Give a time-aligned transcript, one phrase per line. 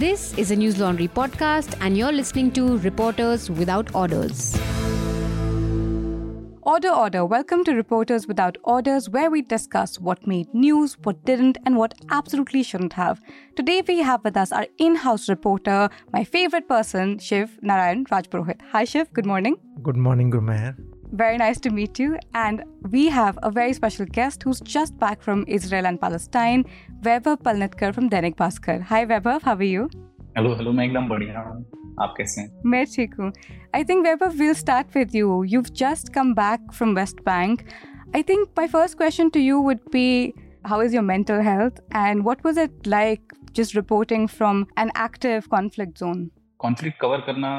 [0.00, 4.58] This is a News Laundry podcast, and you're listening to Reporters Without Orders.
[6.62, 7.26] Order, order.
[7.26, 11.92] Welcome to Reporters Without Orders, where we discuss what made news, what didn't, and what
[12.10, 13.20] absolutely shouldn't have.
[13.56, 18.62] Today, we have with us our in house reporter, my favorite person, Shiv Narayan Rajpurohit.
[18.72, 19.12] Hi, Shiv.
[19.12, 19.56] Good morning.
[19.82, 20.76] Good morning, Gurmeher.
[21.11, 22.17] Very nice to meet you.
[22.33, 26.65] And we have a very special guest who's just back from Israel and Palestine,
[27.01, 28.81] Vaibhav Palnitkar from Dainik Bhaskar.
[28.81, 29.41] Hi, Vaibhav.
[29.43, 29.87] How are you?
[30.37, 31.61] Hello hello मैं एकदम बढ़िया हूँ
[32.03, 33.31] आप कैसे हैं मैं ठीक हूँ
[33.75, 35.43] I think Vaibhav we'll start with you.
[35.51, 37.63] You've just come back from West Bank.
[38.19, 40.33] I think my first question to you would be
[40.71, 45.49] how is your mental health and what was it like just reporting from an active
[45.55, 46.25] conflict zone?
[46.59, 47.49] Conflict cover करना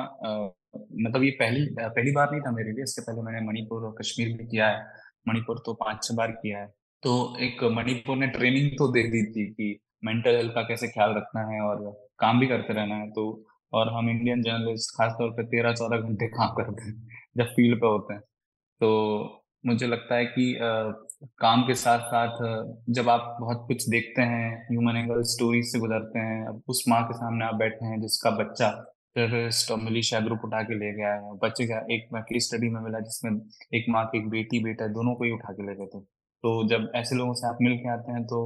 [0.75, 4.27] मतलब ये पहली पहली बार नहीं था मेरे लिए इससे पहले मैंने मणिपुर और कश्मीर
[4.37, 4.83] भी किया है।
[5.27, 6.67] मणिपुर तो पाँच छह बार किया है।
[7.03, 11.13] तो एक मणिपुर ने ट्रेनिंग तो दे दी थी कि मेंटल हेल्थ का कैसे ख्याल
[11.17, 13.23] रखना है और काम भी करते रहना है। तो
[13.73, 16.95] और हम इंडियन जर्नलिस्ट खासतौर पर तेरह चौदह घंटे काम करते हैं
[17.37, 18.21] जब फ़ील्ड पे होते हैं।
[18.81, 18.89] तो
[19.65, 20.69] मुझे लगता है कि आ,
[21.39, 22.37] काम के साथ साथ
[22.89, 27.03] जब आप बहुत कुछ देखते हैं ह्यूमन एंगल स्टोरी से गुजरते हैं अब उस माँ
[27.03, 28.69] के सामने आप बैठे हैं जिसका बच्चा
[29.15, 32.79] और मिलिशिया ग्रुप उठा के ले गया है। बच्चे का एक मैं केस स्टडी में
[32.81, 33.31] मिला जिसमें
[33.73, 36.67] एक माँ की एक बेटी, बेटा दोनों को ही उठा के ले गए थे। तो
[36.69, 38.39] जब ऐसे लोगों से आप मिल के आते हैं तो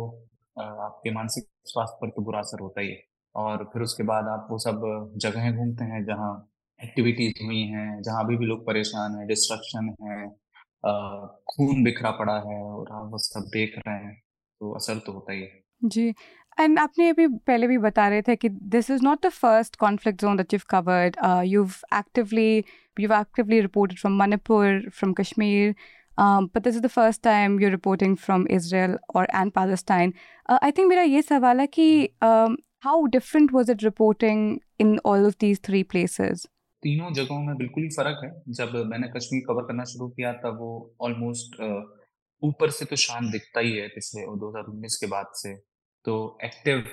[0.58, 3.04] आपके मानसिक स्वास्थ्य पर तो बुरा असर होता ही है।
[3.36, 4.82] और फिर उसके बाद आप वो सब
[5.18, 6.32] जगहें घूमते हैं जहाँ
[6.80, 10.28] एक्टिविटीज़ हुई हैं, जहाँ अभी भी लोग परेशान हैं डिस्ट्रक्शन है
[11.50, 14.14] खून बिखरा पड़ा है और आप वो सब देख रहे हैं
[14.62, 16.14] तो असर तो होता ही है। जी
[16.58, 20.22] एंड आपने अभी पहले भी बता रहे थे कि this is not the first conflict
[20.22, 25.14] zone that you have covered you have actively you have actively reported from Manipur from
[25.14, 25.76] Kashmir
[26.18, 30.14] but this is the first time you reporting from Israel और and Palestine
[30.64, 31.88] I think मेरा ये सवाल है कि
[32.24, 36.48] how different was it reporting in all of these three places
[36.84, 40.50] तीनों जगहों में बिल्कुल ही फ़र्क है। जब मैंने कश्मीर कवर करना शुरू किया था
[40.58, 40.68] वो
[41.02, 41.82] ऑलमोस्ट uh,
[42.42, 45.54] ऊपर से तो शान दिखता ही है पिछले दो हज़ार उन्नीस के बाद से।
[46.06, 46.84] तो एक्टिव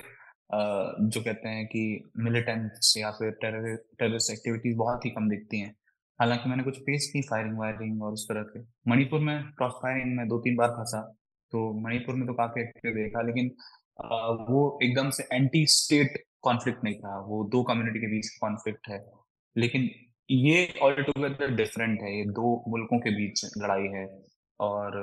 [1.05, 1.81] जो कहते हैं कि
[2.19, 5.73] मिलिटेंट्स या फिर टेररिस्ट एक्टिविटीज़ बहुत ही कम दिखती हैं।
[6.19, 10.15] हालाँकि मैंने कुछ फेस की फायरिंग वायरिंग और उस तरह के। मणिपुर में क्रॉस फायरिंग
[10.17, 11.01] में दो तीन बार फंसा
[11.53, 13.49] तो मणिपुर में तो काफ़ी एक्टिव देखा, लेकिन
[14.49, 18.99] वो एकदम से एंटी स्टेट कॉन्फ्लिक्ट नहीं था। वो दो कम्युनिटी के बीच कॉन्फ्लिक्ट है।
[19.55, 19.89] लेकिन
[20.29, 24.05] ये ऑल टुगेदर डिफरेंट है। ये दो मुल्कों के बीच लड़ाई है।
[24.59, 24.97] और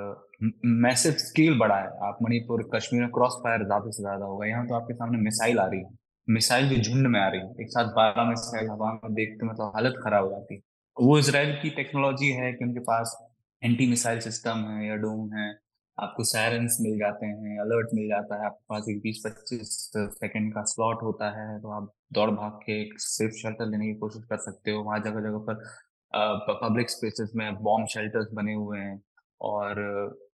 [0.65, 4.67] मैसिव स्केल बड़ा है। आप मणिपुर, कश्मीर में क्रॉस फायर ज़्यादा से ज़्यादा होगा यहाँ
[4.67, 5.91] तो आपके सामने मिसाइल आ रही है।
[6.29, 9.73] मिसाइल भी झुंड में आ रही है। एक साथ बारह मिसाइल हवा में देखते मतलब
[9.75, 10.61] हालत खराब हो जाती है।
[10.97, 13.17] वो इसराइल की टेक्नोलॉजी है कि उनके पास
[13.63, 15.51] एंटी मिसाइल सिस्टम है या डोम है।
[15.99, 20.53] आपको सायरन्स मिल जाते हैं अलर्ट मिल जाता है। आपके पास एक बीस पच्चीस सेकेंड
[20.55, 24.25] का स्लॉट होता है तो आप दौड़ भाग के एक सेफ़ शेल्टर लेने की कोशिश
[24.31, 28.97] कर सकते हो। वहाँ जगह जगह पर पब्लिक स्पेसेस में बॉम्ब शेल्टर्स बने हुए हैं।
[29.41, 29.81] और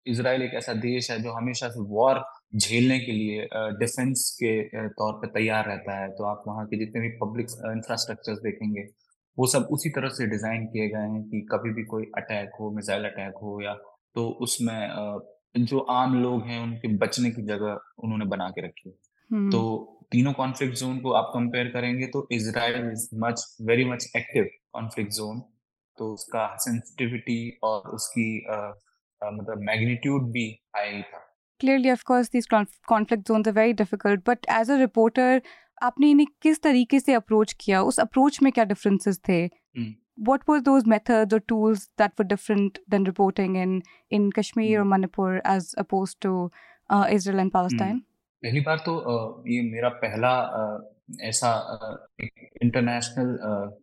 [0.07, 2.23] इसराइल एक ऐसा देश है जो हमेशा से वॉर
[2.55, 3.47] झेलने के लिए
[3.79, 8.41] डिफेंस के तौर पर तैयार रहता है। तो आप वहाँ के जितने भी पब्लिक इंफ्रास्ट्रक्चर
[8.43, 8.85] देखेंगे
[9.37, 12.71] वो सब उसी तरह से डिज़ाइन किए गए हैं कि कभी भी कोई अटैक हो
[12.71, 13.73] मिसाइल अटैक हो या
[14.15, 14.79] तो उसमें
[15.57, 19.61] जो आम लोग हैं उनके बचने की जगह उन्होंने बना के रखी है। तो
[20.11, 25.11] तीनों कॉन्फ्लिक्ट जोन को आप कंपेयर करेंगे तो Israel is much very much active conflict
[25.13, 25.39] zone
[25.97, 28.27] तो उसका सेंसिटिविटी और उसकी
[29.23, 31.27] मतलब मैग्नीट्यूड भी हाई था
[31.63, 32.47] clearly of course these
[32.91, 35.31] conflict zones are very difficult but as a reporter
[35.83, 39.41] आपने इन्हें किस तरीके से अप्रोच किया उस अप्रोच में क्या डिफरेंसेस थे
[40.29, 44.85] what were those methods or tools that were different than reporting in in Kashmir or
[44.85, 46.33] Manipur as opposed to
[46.89, 48.01] uh, Israel and Palestine?
[48.43, 48.93] पहली बार तो
[49.47, 50.29] ये मेरा पहला
[51.29, 51.49] ऐसा
[52.21, 53.37] इंटरनेशनल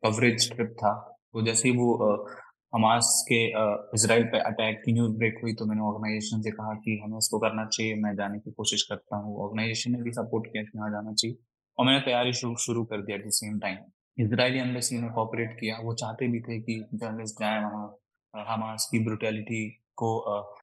[0.04, 0.92] कवरेज ट्रिप था
[1.32, 1.88] तो जैसे ही वो
[2.72, 3.40] हमास के
[3.94, 7.38] इसराइल पे अटैक की न्यूज़ ब्रेक हुई तो मैंने ऑर्गेनाइजेशन से कहा कि हमें इसको
[7.38, 10.90] करना चाहिए, मैं जाने की कोशिश करता हूँ। ऑर्गेनाइजेशन ने भी सपोर्ट किया कि हाँ
[10.92, 11.36] जाना चाहिए।
[11.78, 13.76] और मैंने तैयारी शुरू शुरू कर दिया at the same time
[14.18, 19.04] Israeli embassy ने कॉपरेट किया। वो चाहते भी थे कि जर्नलिस्ट जाए वहाँ हमास की
[19.04, 20.10] ब्रुटेलिटी को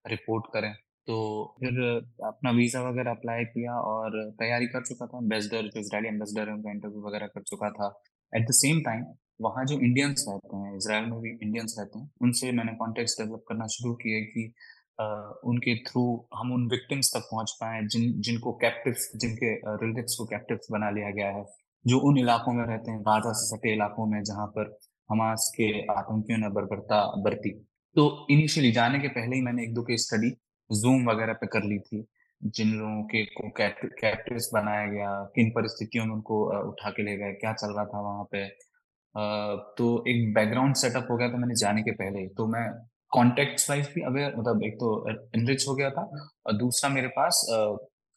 [0.09, 0.73] रिपोर्ट करें।
[1.07, 1.15] तो
[1.59, 1.79] फिर
[2.25, 6.53] अपना वीज़ा वगैरह अप्लाई किया और तैयारी कर चुका था। एम्बेसडर जो इसराइली एम्बेसडर है,
[6.53, 7.87] उनका इंटरव्यू वगैरह कर चुका था।
[8.33, 9.03] एट द सेम टाइम
[9.41, 13.43] वहाँ जो इंडियंस रहते हैं इसराइल में भी इंडियंस रहते हैं उनसे मैंने कॉन्टेक्ट डेवलप
[13.49, 14.53] करना शुरू किए कि
[15.01, 20.25] Uh, उनके थ्रू हम उन विक्टिम्स तक पहुँच पाए जिन जिनको कैप्टिव्स जिनके रिलेटिव्स को
[20.25, 21.45] कैप्टिव्स बना लिया गया है
[21.87, 24.77] जो उन इलाकों में रहते हैं गाजा से सटे इलाकों में जहाँ पर
[25.09, 27.49] हमास के आतंकियों ने बर्बरता बरती।
[27.95, 30.29] तो इनिशियली जाने के पहले ही मैंने एक दो केस स्टडी
[30.81, 32.07] जूम वगैरह पे कर ली थी
[32.43, 33.49] जिन लोगों के को
[34.01, 38.01] कैप्टिव्स बनाया गया किन परिस्थितियों में उनको उठा के ले गए क्या चल रहा था
[38.01, 38.47] वहाँ पे
[39.15, 42.69] तो एक बैकग्राउंड सेटअप हो गया था मैंने जाने के पहले। तो मैं
[43.11, 46.01] कॉन्टेक्ट वाइज भी अवेयर मतलब एक तो इनरिच हो गया था
[46.45, 47.45] और दूसरा मेरे पास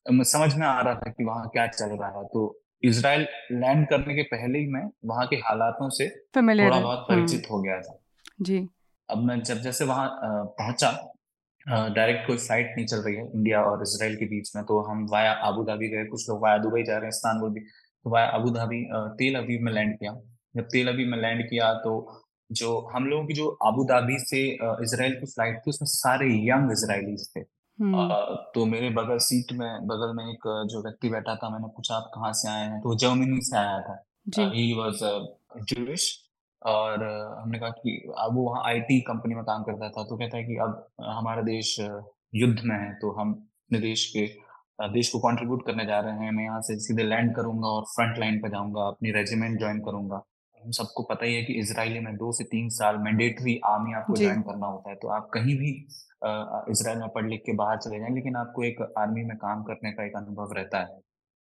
[0.06, 4.14] समझ में आ रहा था कि वहाँ क्या चल रहा है। तो इसराइल लैंड करने
[4.14, 7.98] के पहले ही मैं वहाँ के हालातों से थोड़ा बहुत परिचित हम्म। हो गया था।
[8.40, 8.58] जी।
[9.08, 10.08] अब मैं जब जैसे वहाँ
[10.58, 10.90] पहुँचा
[11.66, 15.06] डायरेक्ट कोई फ़्लाइट नहीं चल रही है इंडिया और इसराइल के बीच में तो हम
[15.10, 18.26] वाया आबू धाबी गए कुछ लोग वाया दुबई जा रहे हैं इस्तानबुल भी तो वाया
[18.36, 18.82] आबू धाबी
[19.18, 20.12] तेल अवीव में लैंड किया।
[20.54, 21.92] जब तेल अवीव में लैंड किया तो
[22.50, 24.42] जो हम लोगों की जो आबू धाबी से
[24.84, 27.40] इसराइल की फ़्लाइट थी उसमें सारे यंग इसराइलीज थे।
[27.78, 31.94] हम्म। तो मेरे बगल सीट में बगल में एक जो व्यक्ति बैठा था मैंने पूछा
[31.96, 32.80] आप कहाँ से आए हैं?
[32.80, 34.04] तो जर्मनी से आया था।
[34.54, 35.04] ही वॉज़
[35.64, 36.06] जूश
[36.62, 37.04] और
[37.40, 40.44] हमने कहा कि अब वो वहाँ आईटी कंपनी में काम करता था तो कहता है
[40.44, 44.26] कि अब हमारा देश युद्ध में है तो हम अपने देश के
[44.92, 48.18] देश को कंट्रीब्यूट करने जा रहे हैं। मैं यहाँ से सीधे लैंड करूँगा और फ्रंट
[48.18, 50.22] लाइन पर जाऊँगा अपनी रेजिमेंट ज्वाइन करूँगा।
[50.72, 54.42] सबको पता ही है कि इसराइल में दो से तीन साल मैंडेटरी आर्मी आपको ज्वाइन
[54.42, 55.70] करना होता है। तो आप कहीं भी
[56.72, 59.92] इसराइल में पढ़ लिख के बाहर चले जाएँ लेकिन आपको एक आर्मी में काम करने
[59.92, 60.98] का एक अनुभव रहता है।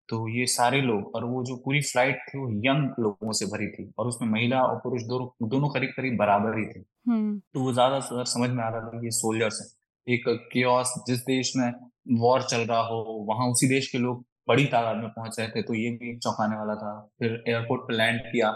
[0.10, 3.68] तो ये सारे लोग और वो जो पूरी फ़्लाइट थी वो यंग लोगों से भरी
[3.70, 7.62] थी और उसमें महिला और पुरुष दोनों दोनों करीब करीब बराबर ही थे। हम्म। तो
[7.62, 9.68] वो ज़्यादा समझ में आ रहा था कि ये सोल्जर्स हैं।
[10.08, 11.72] एक केओस जिस देश में
[12.20, 15.62] वॉर चल रहा हो वहाँ उसी देश के लोग बड़ी तादाद में पहुँच रहे थे
[15.62, 18.52] तो ये भी चौंकाने वाला था। फिर एयरपोर्ट पर लैंड किया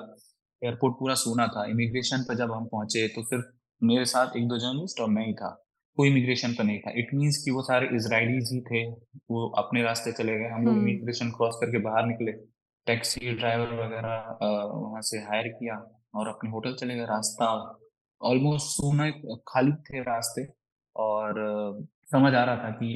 [0.63, 3.46] एयरपोर्ट पूरा सोना था। इमिग्रेशन पर जब हम पहुँचे तो सिर्फ़
[3.84, 5.50] मेरे साथ एक दो जर्नलिस्ट और मैं ही था।
[5.98, 8.84] कोई इमिग्रेशन पर नहीं था। इट मीन्स कि वो सारे इसराइलीज ही थे।
[9.31, 12.31] वो अपने रास्ते चले गए। हम लोग इमिग्रेशन हम्म। क्रॉस करके बाहर निकले।
[12.88, 15.75] टैक्सी ड्राइवर वगैरह वहाँ से हायर किया
[16.16, 17.48] और अपने होटल चले गए। रास्ता
[18.22, 19.10] ऑलमोस्ट सोना
[19.48, 20.48] खाली थे रास्ते।
[20.96, 21.36] और
[22.12, 22.88] समझ आ रहा था कि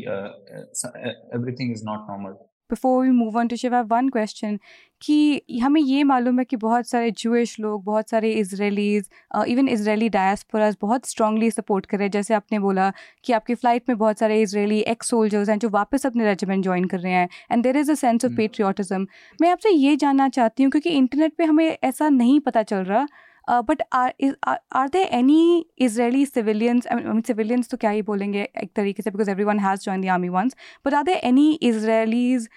[1.35, 2.33] everything is not normal
[2.69, 4.57] before we move on to Shiv one question
[5.01, 9.09] कि हमें ये मालूम है कि बहुत सारे जूश लोग बहुत सारे इसराइलीज़
[9.47, 12.91] इवन इसराइली डायस्पोराज बहुत स्ट्रांगली सपोर्ट कर रहे हैं। जैसे आपने बोला
[13.25, 16.85] कि आपकी फ़्लाइट में बहुत सारे इसराइली एक्स सोल्जर्स हैं जो वापस अपने रेजिमेंट ज्वाइन
[16.85, 19.07] कर रहे हैं and there is a sense of patriotism
[19.39, 23.05] मैं आपसे ये जानना चाहती हूँ क्योंकि इंटरनेट पर हमें ऐसा नहीं पता चल रहा
[23.49, 29.03] but are they any Israeli civilians I mean civilians तो क्या ही बोलेंगे एक तरीके
[29.03, 30.55] से because every one has join the army once
[30.85, 32.49] but are they any Israelis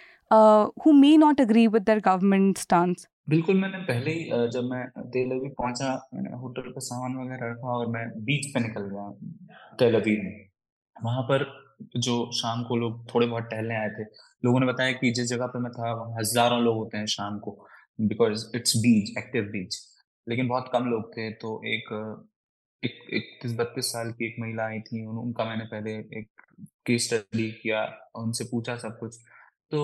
[0.84, 5.30] who may not agree with their government stance बिल्कुल, मैंने पहले ही जब मैं तेल
[5.30, 9.08] अवीव पहुँचा, मैंने होटल का सामान वगैरह रखा और मैं बीच पे निकल गया
[9.78, 10.46] तेल अवीव में।
[10.96, 11.44] वहाँ पर
[11.98, 14.04] जो शाम को लोग थोड़े बहुत टहलने आए थे,
[14.44, 17.38] लोगों ने बताया कि जिस जगह पे मैं था, वहाँ हज़ारों लोग होते हैं शाम
[17.38, 17.56] को
[18.00, 19.76] because it's beach active beach
[20.28, 22.26] लेकिन बहुत कम लोग थे तो एक
[22.82, 26.28] इकतीस बत्तीस साल की एक महिला आई थी उन, उनका मैंने पहले एक
[26.86, 27.82] केस स्टडी किया
[28.14, 29.16] उनसे पूछा सब कुछ।
[29.70, 29.80] तो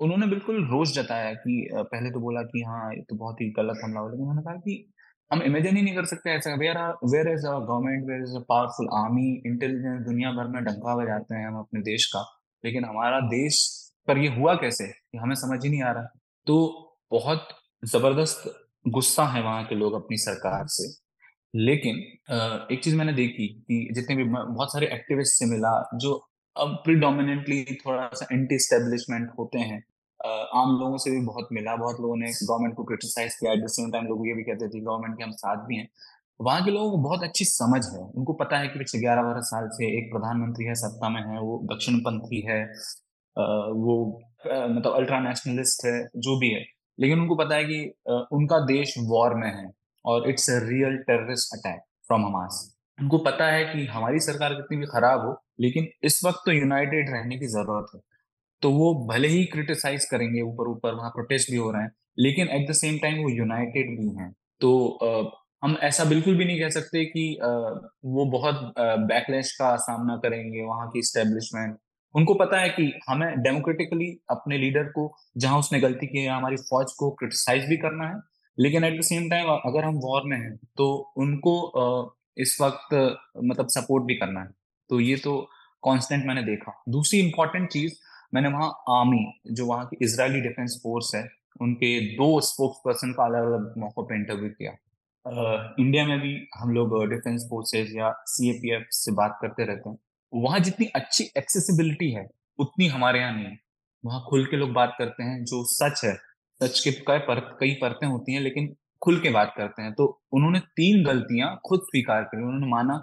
[0.00, 3.80] उन्होंने बिल्कुल रोष जताया कि पहले तो बोला कि हाँ ये तो बहुत ही गलत
[3.84, 4.92] हमला हो लेकिन उन्होंने कहा कि
[5.32, 8.40] हम इमेजिन ही नहीं कर सकते ऐसा। Where where is our government where is a
[8.48, 12.24] powerful army intelligence दुनिया भर में डंका बजाते हैं हम अपने देश का।
[12.64, 13.62] लेकिन हमारा देश
[14.08, 14.86] पर ये हुआ कैसे?
[14.88, 16.56] कि हमें समझ ही नहीं आ रहा। तो
[17.10, 17.48] बहुत
[17.84, 20.88] ज़बरदस्त गुस्सा है वहाँ के लोग अपनी सरकार से।
[21.54, 21.96] लेकिन
[22.72, 26.14] एक चीज़ मैंने देखी कि जितने भी बहुत सारे एक्टिविस्ट से मिला, जो
[26.56, 29.82] अब प्रिडोमिनेटली थोड़ा सा एंटी स्टेब्लिशमेंट होते हैं
[30.54, 33.68] आम लोगों से भी बहुत मिला। बहुत लोगों ने गवर्नमेंट को क्रिटिसाइज किया। एट द
[33.68, 35.88] सेम टाइम लोग ये भी कहते थे गवर्नमेंट के हम साथ भी हैं।
[36.40, 39.40] वहाँ के लोगों को बहुत अच्छी समझ है। उनको पता है कि पिछले ग्यारह बारह
[39.42, 42.62] साल से एक प्रधानमंत्री है, सत्ता में है, वो दक्षिणपंथी है
[43.76, 43.96] वो
[44.46, 46.64] मतलब अल्ट्रा नेशनलिस्ट है, जो भी है।
[46.98, 47.80] लेकिन उनको पता है कि
[48.32, 49.70] उनका देश वॉर में है
[50.04, 52.70] और it's a real terrorist attack from Hamas.
[52.98, 57.10] उनको पता है कि हमारी सरकार कितनी भी खराब हो लेकिन इस वक्त तो यूनाइटेड
[57.10, 58.00] रहने की ज़रूरत है।
[58.62, 62.48] तो वो भले ही क्रिटिसाइज करेंगे ऊपर ऊपर वहाँ प्रोटेस्ट भी हो रहे हैं लेकिन
[62.48, 64.70] एट द सेम टाइम वो यूनाइटेड भी हैं। तो
[65.02, 67.48] आ, हम ऐसा बिल्कुल भी नहीं कह सकते कि आ,
[68.04, 71.76] वो बहुत बैकलैश का सामना करेंगे वहाँ की स्टेब्लिशमेंट
[72.14, 76.56] उनको पता है कि हमें डेमोक्रेटिकली अपने लीडर को, जहाँ उसने गलती की है हमारी
[76.58, 78.20] फौज को क्रिटिसाइज भी करना है,
[78.58, 81.54] लेकिन एट द सेम टाइम अगर हम वॉर में हैं तो उनको
[82.38, 82.94] इस वक्त
[83.44, 84.48] मतलब सपोर्ट भी करना है।
[84.90, 85.40] तो ये तो
[85.82, 87.94] कांस्टेंट मैंने देखा। दूसरी इंपॉर्टेंट चीज़,
[88.34, 91.28] मैंने वहाँ आर्मी जो वहाँ की इसराइली डिफेंस फोर्स है,
[91.60, 94.72] उनके दो स्पोक्स पर्सन का अलग अलग मौकों पर इंटरव्यू किया।
[95.80, 99.98] इंडिया में भी हम लोग डिफेंस फोर्सेज या सीएपीएफ से बात करते रहते हैं।
[100.34, 102.26] वहाँ जितनी अच्छी एक्सेसिबिलिटी है
[102.58, 103.58] उतनी हमारे यहाँ नहीं है।
[104.04, 106.14] वहाँ खुल के लोग बात करते हैं जो सच है
[106.60, 110.04] सच के कई पर, कई परतें होती हैं लेकिन खुल के बात करते हैं। तो
[110.32, 112.96] उन्होंने तीन गलतियाँ खुद स्वीकार करी। उन्होंने माना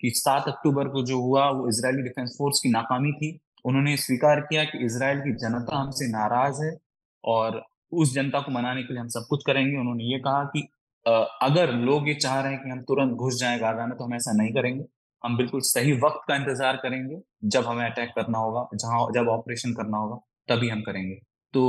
[0.00, 4.40] कि सात अक्टूबर को जो हुआ वो इसराइली डिफेंस फोर्स की नाकामी थी। उन्होंने स्वीकार
[4.42, 6.76] किया कि इसराइल की जनता हमसे नाराज़ है
[7.24, 7.62] और
[7.92, 10.68] उस जनता को मनाने के लिए हम सब कुछ करेंगे। उन्होंने ये कहा कि
[11.06, 14.14] अगर लोग ये चाह रहे हैं कि हम तुरंत घुस जाएँ गाजा में तो हम
[14.14, 14.84] ऐसा नहीं करेंगे।
[15.26, 17.16] हम बिल्कुल सही वक्त का इंतज़ार करेंगे,
[17.46, 20.16] जब हमें अटैक करना होगा, जहाँ, जब ऑपरेशन करना होगा,
[20.48, 21.14] तभी हम करेंगे।
[21.54, 21.62] तो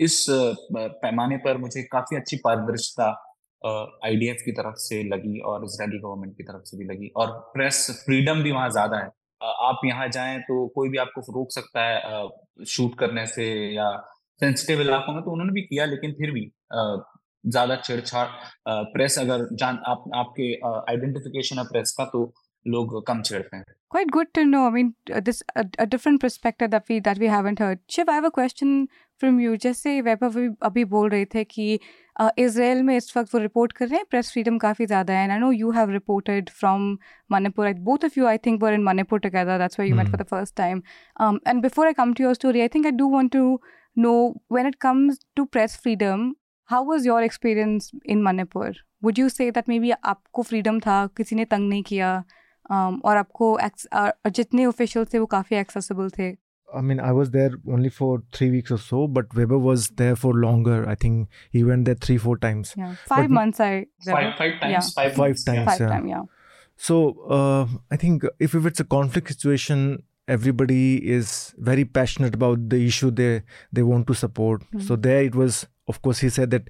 [0.00, 0.26] इस
[0.72, 3.08] पैमाने पर मुझे काफ़ी अच्छी पारदर्शिता
[4.04, 7.86] आईडीएफ की तरफ़ से लगी और इसराइली गवर्नमेंट की तरफ़ से भी लगी और प्रेस
[8.06, 9.10] फ्रीडम भी वहाँ ज़्यादा है।
[9.40, 13.90] आप यहाँ जाएँ तो कोई भी आपको रोक सकता है शूट करने से या
[14.40, 18.26] सेंसिटिव इलाकों में तो उन्होंने भी किया लेकिन फिर भी ज़्यादा छेड़छाड़
[18.68, 20.52] प्रेस अगर जान, आप, आपके
[20.90, 22.24] आइडेंटिफिकेशन है प्रेस का तो
[22.66, 24.58] लोग कम छेड़ते हैं Quite good to know.
[24.66, 27.80] I mean, uh, this a, a different perspective that we that we haven't heard.
[27.88, 28.76] Shiv, I have a question
[29.20, 29.56] from you.
[29.64, 31.78] जैसे वैभव अभी अभी बोल रहे थे कि
[32.38, 35.32] इसराइल में इस वक्त वो रिपोर्ट कर रहे हैं प्रेस फ्रीडम काफ़ी ज़्यादा है and
[35.32, 36.86] I know you have reported from
[37.32, 40.22] Manipur both of you I think were in Manipur together that's why you met for
[40.22, 40.82] the first time
[41.20, 43.60] and before I come to your story I think I do want to
[43.96, 46.36] know when it comes to press freedom
[46.70, 51.36] how was your experience in manipur would you say that maybe आपको freedom था किसी
[51.36, 52.39] ने तंग नहीं किया um,
[52.70, 56.36] और आपको और जितने officials थे वो काफ़ी accessible थे
[56.72, 60.14] I mean, I was there only for three weeks or so, but Weber was there
[60.14, 60.88] for longer.
[60.88, 62.74] I think he went there three, four times.
[62.76, 63.60] Yeah, five but months.
[63.60, 64.70] I five, five times.
[64.70, 64.80] Yeah.
[64.80, 65.58] Five, five times.
[65.58, 65.64] Yeah.
[65.64, 65.88] Five yeah.
[65.88, 66.08] times.
[66.10, 66.22] Yeah.
[66.76, 72.68] So uh, I think if, if it's a conflict situation, everybody is very passionate about
[72.68, 74.62] the issue they they want to support.
[74.62, 74.80] Mm-hmm.
[74.80, 75.66] So there it was.
[75.88, 76.68] Of course, he said that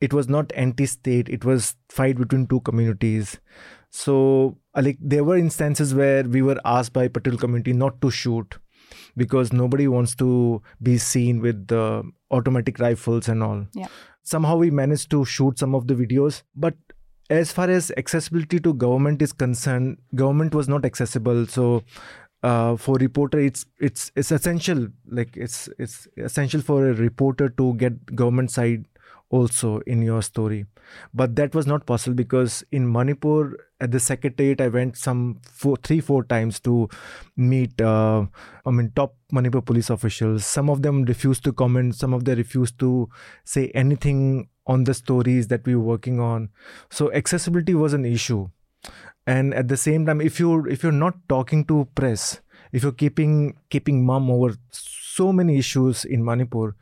[0.00, 1.28] it was not anti-state.
[1.28, 3.38] It was fight between two communities.
[3.90, 8.58] So like there were instances where we were asked by Patel community not to shoot
[9.16, 13.66] because nobody wants to be seen with the automatic rifles and all.
[13.74, 13.88] Yeah.
[14.22, 16.74] Somehow we managed to shoot some of the videos, but
[17.30, 21.46] as far as accessibility to government is concerned, government was not accessible.
[21.46, 21.82] So
[22.42, 24.88] uh, for reporter, it's it's it's essential.
[25.10, 28.86] Like it's it's essential for a reporter to get government side
[29.30, 30.66] also in your story.
[31.12, 35.76] But that was not possible because in Manipur, at the secretariat, I went some four,
[35.76, 36.88] three, four times to
[37.36, 38.26] meet, uh,
[38.64, 40.46] I mean, top Manipur police officials.
[40.46, 43.08] Some of them refused to comment, some of them refused to
[43.44, 46.50] say anything on the stories that we were working on.
[46.90, 48.48] So accessibility was an issue.
[49.26, 52.40] And at the same time, if you if you're not talking to press,
[52.72, 56.74] if you're keeping keeping mum over so many issues in Manipur,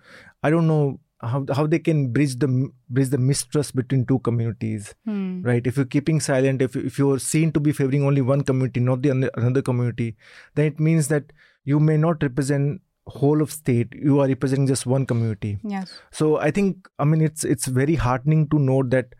[0.42, 4.94] I don't know how how they can bridge the bridge the mistrust between two communities
[5.04, 5.42] hmm.
[5.42, 5.66] right?
[5.66, 9.02] If you're keeping silent if, if you're seen to be favoring only one community not
[9.02, 10.16] the another community
[10.54, 11.32] then it means that
[11.64, 15.58] you may not represent whole of state you are representing just one community.
[15.62, 16.00] Yes.
[16.10, 19.14] So i think i mean it's it's very heartening to note that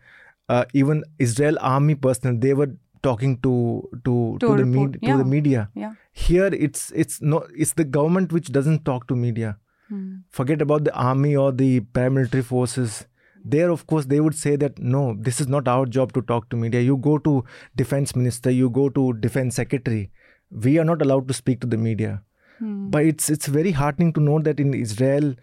[0.49, 2.69] uh, even israel army personnel they were
[3.01, 5.11] talking to to to, to the media yeah.
[5.11, 5.69] to the media.
[5.73, 5.93] Yeah.
[6.11, 9.57] Here it's it's no it's the government which doesn't talk to media
[9.89, 10.15] Hmm.
[10.29, 13.05] Forget about the army or the paramilitary forces.
[13.43, 16.49] There, of course, they would say that no, this is not our job to talk
[16.49, 16.81] to media.
[16.81, 20.11] You go to defense minister, you go to defense secretary.
[20.51, 22.23] We are not allowed to speak to the media.
[22.59, 22.89] Hmm.
[22.89, 25.35] But it's it's very heartening to know that in Israel,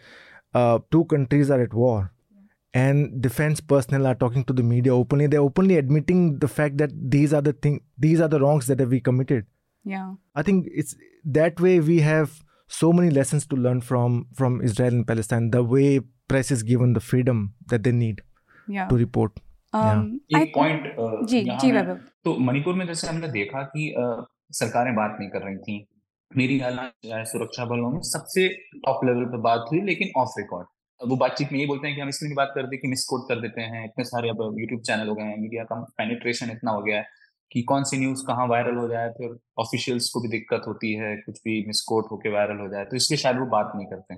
[0.53, 2.13] uh, two countries are at war,
[2.75, 5.27] and defense personnel are talking to the media openly.
[5.27, 8.87] They're openly admitting the fact that these are the thing, these are the wrongs that
[8.89, 9.47] we committed.
[9.85, 14.61] Yeah, I think it's that way we have so many lessons to learn from from
[14.63, 15.51] Israel and Palestine.
[15.51, 18.23] The way press is given the freedom that they need
[18.69, 18.89] yeah.
[18.89, 19.41] to report.
[19.73, 20.03] Um,
[20.37, 23.93] एक point जी जी वैभव तो मणिपुर में जैसे हमने देखा कि
[24.59, 25.87] सरकारें बात नहीं कर रही थी
[26.31, 28.49] मेरी हालाँकि सुरक्षा बलों में सबसे
[28.87, 30.67] टॉप लेवल पर बात हुई लेकिन ऑफ़ रिकॉर्ड
[31.01, 33.29] वो बातचीत में ये बोलते हैं कि हम इसमें भी बात कर दे कि मिसकोट
[33.29, 36.71] कर देते हैं इतने सारे अब यूट्यूब चैनल हो गए हैं मीडिया का पेनिट्रेशन इतना
[36.71, 37.07] हो गया है
[37.53, 41.15] कि कौन सी न्यूज़ कहाँ वायरल हो जाए, फिर ऑफिशियल्स को भी दिक्कत होती है,
[41.19, 44.17] कुछ भी मिसकोट होके वायरल हो जाए तो इसलिए शायद वो बात नहीं करते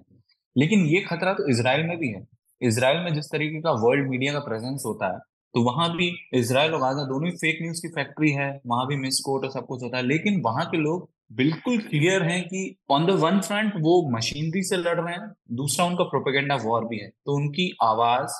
[0.56, 2.26] लेकिन ये खतरा तो इसराइल में भी है।
[2.60, 5.18] इसराइल में जिस तरीके का वर्ल्ड मीडिया का प्रेजेंस होता है
[5.54, 8.96] तो वहाँ भी इसराइल और गाजा दोनों ही फेक न्यूज़ की फैक्ट्री है, वहाँ भी
[8.98, 13.06] मिसकोट और सब कुछ होता है, लेकिन वहाँ के लोग बिल्कुल क्लियर हैं कि ऑन
[13.06, 17.08] द वन फ्रंट वो मशीनरी से लड़ रहे हैं, दूसरा उनका प्रोपेगेंडा वॉर भी है
[17.08, 18.34] तो उनकी आवाज़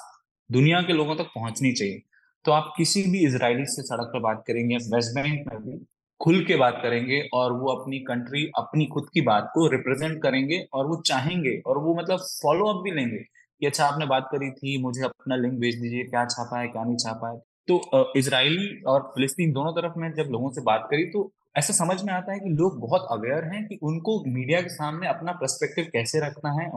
[0.51, 2.03] दुनिया के लोगों तक पहुंचनी चाहिए।
[2.47, 5.79] तो आप किसी भी इसराइली से सड़क पर बात करेंगे वेस्ट बैंक में भी
[6.21, 10.59] खुल के बात करेंगे और वो अपनी कंट्री, अपनी खुद की बात को रिप्रेजेंट करेंगे
[10.73, 14.51] और वो चाहेंगे और वो मतलब फॉलो अप भी लेंगे कि अच्छा आपने बात करी
[14.51, 17.39] थी, मुझे अपना लिंक भेज दीजिए, क्या छापा है, क्या नहीं छापा है।
[17.69, 22.03] तो इसराइली और फिलिस्तीन दोनों तरफ़ में जब लोगों से बात करी तो ऐसा समझ
[22.05, 25.85] में आता है कि लोग बहुत अवेयर हैं कि उनको मीडिया के सामने अपना पर्सपेक्टिव
[25.93, 26.71] कैसे रखना है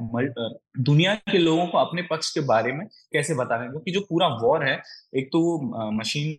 [0.83, 4.27] दुनिया के लोगों को अपने पक्ष के बारे में कैसे बताना है। क्योंकि जो पूरा
[4.43, 4.75] वॉर है,
[5.15, 6.38] एक तो वो मशीन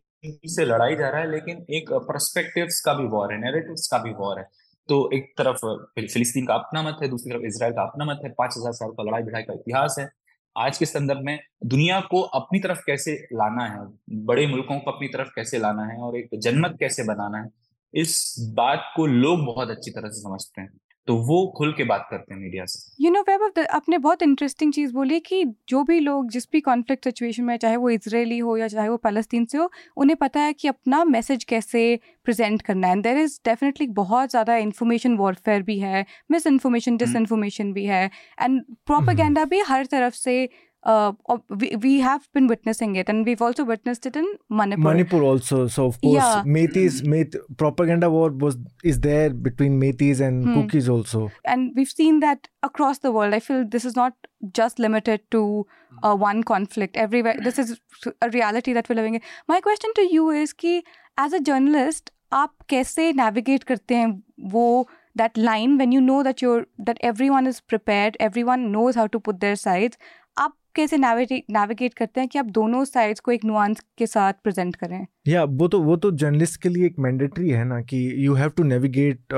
[0.49, 4.13] से लड़ाई जा रहा है, लेकिन एक परस्पेक्टिव्स का भी वॉर है नेरेटिव्स का भी
[4.15, 4.49] वॉर है।
[4.89, 5.67] तो एक तरफ़
[6.01, 8.91] फिलिस्तीन का अपना मत है, दूसरी तरफ़ इसराइल का अपना मत है, पाँच हज़ार साल
[8.91, 10.09] का लड़ाई भिड़ाई का इतिहास है।
[10.57, 13.87] आज के संदर्भ में दुनिया को अपनी तरफ़ कैसे लाना है,
[14.25, 17.49] बड़े मुल्कों को अपनी तरफ़ कैसे लाना है, और एक जनमत कैसे बनाना है
[17.95, 20.71] इस बात को लोग बहुत अच्छी तरह से समझते हैं।
[21.09, 24.73] तो वो खुल के बात करते हैं मीडिया से। यू नो वैभव आपने बहुत इंटरेस्टिंग
[24.73, 28.57] चीज़ बोली कि जो भी लोग जिस भी कॉन्फ्लिक्ट सिचुएशन में चाहे वो इसराइली हो
[28.57, 32.87] या चाहे वो फलस्तीन से हो उन्हें पता है कि अपना मैसेज कैसे प्रेजेंट करना
[32.87, 37.73] है। एंड देर इज़ डेफिनेटली बहुत ज़्यादा इन्फॉर्मेशन वॉरफेयर भी है मिस इन्फॉर्मेशन डिस इन्फॉर्मेशन
[37.73, 38.05] भी है।
[38.41, 40.49] एंड प्रोपागेंडा भी हर तरफ़ से
[40.86, 41.14] uh,
[41.50, 45.68] we, we have been witnessing it and we've also witnessed it in manipur manipur also
[45.68, 46.44] so of course yeah.
[46.46, 50.54] metis Met, propaganda war was is there between metis and hmm.
[50.54, 54.14] kukis also and we've seen that across the world i feel this is not
[54.54, 55.66] just limited to
[56.04, 57.80] uh, one conflict everywhere this is
[58.22, 60.84] a reality that we're living in my question to you is ki
[61.18, 64.88] as a journalist आप कैसे navigate करते हैं वो
[65.20, 69.20] that line when you know that you're that everyone is prepared everyone knows how to
[69.28, 69.98] put their sides
[70.46, 74.77] आप कैसे navigate करते हैं कि आप दोनों साइड्स को एक नुआंस के साथ प्रेजेंट
[74.77, 75.07] करें?
[75.29, 78.51] या वो तो वो तो जर्नलिस्ट के लिए एक मैंडेटरी है ना कि you have
[78.51, 79.35] to navigate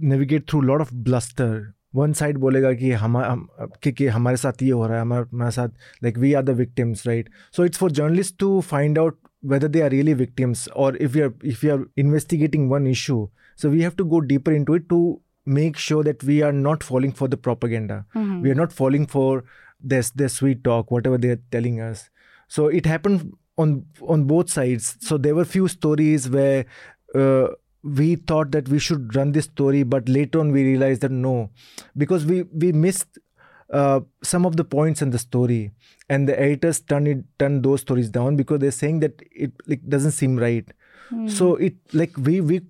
[0.00, 3.46] navigate through lot of bluster one side बोलेगा कि हम
[3.82, 5.68] कि, कि हमारे साथ ये हो रहा है हमारे हमारे साथ
[6.02, 9.80] like we are the victims right so it's for journalist to find out whether they
[9.80, 13.28] are really victims और if you are if you are investigating one issue
[13.62, 16.52] so we have to go deeper in to it to make sure that we are
[16.52, 19.44] not falling for the propaganda we are not following for
[19.84, 22.10] their their sweet talk, whatever they're telling us.
[22.48, 24.96] So it happened on on both sides.
[25.00, 26.64] So there were few stories where
[27.14, 27.48] uh,
[27.82, 31.50] we thought that we should run this story, but later on we realized that no,
[31.96, 33.18] because we we missed
[33.70, 35.72] uh, some of the points in the story,
[36.08, 39.86] and the editors turn it turn those stories down because they're saying that it like
[39.88, 40.66] doesn't seem right.
[41.12, 41.30] Mm.
[41.30, 42.62] So it like we we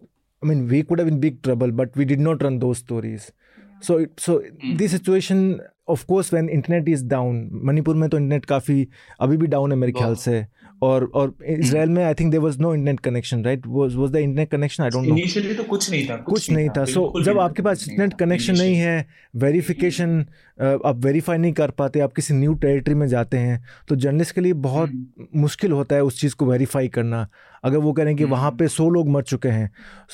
[0.43, 3.33] I mean we could have been big trouble, but we did not run those stories.
[3.81, 4.79] So so mm.
[4.79, 8.87] this situation of course when internet is down Manipur में तो internet काफ़ी
[9.21, 10.45] अभी भी down है मेरे ख्याल से।
[10.83, 14.17] और और इसराइल में I think there was no internet connection right was was the
[14.17, 17.13] internet connection I don't know initially तो कुछ नहीं था कुछ, कुछ नहीं था सो
[17.17, 19.07] so, जब आपके पास इंटरनेट कनेक्शन नहीं है
[19.37, 20.19] वेरिफिकेशन
[20.61, 24.41] आप वेरीफाई नहीं कर पाते आप किसी न्यू टेरिटरी में जाते हैं तो जर्नलिस्ट के
[24.41, 27.27] लिए बहुत हम्म। मुश्किल होता है उस चीज़ को वेरीफाई करना।
[27.65, 29.71] अगर वो करें कि वहाँ हम्म। पे सौ लोग मर चुके हैं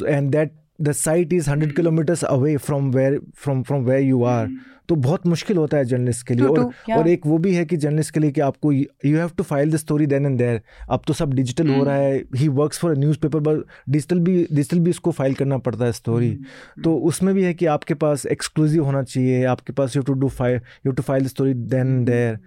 [0.06, 4.48] and that the site is hundred kilometers away from where from from where you are
[4.88, 6.60] तो बहुत मुश्किल होता है जर्नलिस्ट के लिए और
[6.96, 9.70] और एक वो भी है कि जर्नलिस्ट के लिए कि आपको you have to file
[9.72, 12.90] the story then and there अब तो सब डिजिटल हो रहा है he works for
[12.90, 16.82] a newspaper but digital भी डिजिटल भी इसको फ़ाइल करना पड़ता है स्टोरी hmm.
[16.84, 20.28] तो उसमें भी है कि आपके पास एक्सक्लूसिव होना चाहिए आपके पास you to do
[20.30, 22.38] file you to file the story then there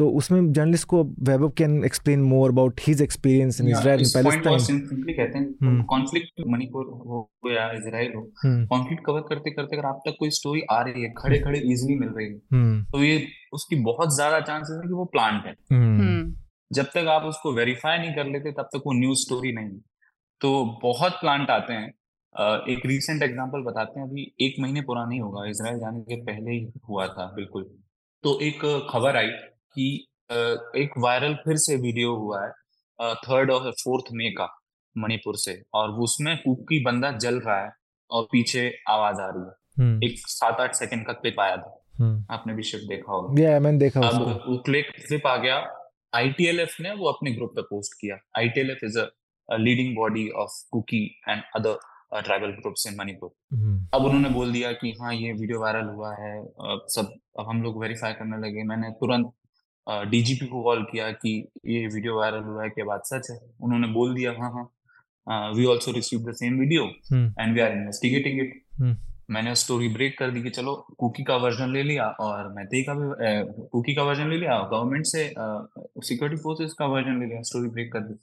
[0.00, 4.58] तो उसमें जर्नलिस्ट को Vaibhav can explain more about his experience in Israel in Palestine
[4.58, 6.52] simply कहते हैं कॉन्फ्लिक्ट hmm.
[6.52, 9.06] मणिपुर हो या इजराइल हो कॉन्फ्लिक्ट hmm.
[9.06, 12.08] कवर करते करते अगर आप तक कोई स्टोरी आ रही है खड़े खड़े इजीली मिल
[12.08, 12.92] रही है hmm.
[12.92, 15.54] तो ये उसकी बहुत ज़्यादा चांसेस है कि वो प्लांट है।
[16.70, 19.78] जब तक आप उसको वेरीफाई नहीं कर लेते तब तक वो न्यूज़ स्टोरी नहीं
[20.40, 21.88] तो बहुत प्लांट आते हैं।
[22.68, 26.50] एक रिसेंट एग्जांपल बताते हैं अभी एक महीने पुराना ही होगा इसराइल जाने के पहले
[26.50, 27.70] ही हुआ था बिल्कुल।
[28.24, 28.60] तो एक
[28.90, 29.28] खबर आई
[29.74, 30.06] कि
[30.76, 32.50] एक वायरल फिर से वीडियो हुआ है
[33.14, 34.56] थर्ड और फोर्थ मे का
[34.98, 37.70] मणिपुर से और उसमें कुकी बंदा जल रहा है
[38.10, 41.84] और पीछे आवाज़ आ रही है। हम्म। एक सात आठ सेकंड का क्लिप आया था।
[41.98, 45.88] हम्म। आपने भी शिफ्ट देखा होगा। yeah, मैंने देखा अब वो क्लिप क्लिप आ गया।
[46.14, 49.12] आईटीएलएफ ने वो अपने ग्रुप पे पोस्ट किया। ITLF is a
[49.52, 51.78] leading body of Kuki and other
[52.22, 53.30] tribal groups in Manipur.
[53.94, 56.42] अब उन्होंने बोल दिया कि हाँ ये वीडियो वायरल हुआ है
[56.94, 59.32] सब अब हम लोग वेरीफाई करने लगे। मैंने तुरंत
[60.10, 61.30] डीजीपी को कॉल किया कि
[61.66, 63.38] ये वीडियो वायरल हुआ है क्या बात सच है?
[63.60, 68.40] उन्होंने बोल दिया हाँ हाँ। We also receive the same video and we are investigating
[68.40, 68.98] it
[69.30, 72.94] मैंने स्टोरी ब्रेक कर दी कि चलो कुकी का वर्जन ले लिया और मैथई का
[72.94, 75.24] भी कुकी का वर्जन ले लिया गवर्नमेंट से
[76.06, 78.14] सिक्योरिटी फोर्सेस का वर्जन ले लिया स्टोरी ब्रेक कर दी।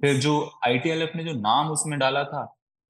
[0.00, 0.32] फिर जो
[0.66, 2.42] आईटीएलएफ ने जो नाम उसमें डाला था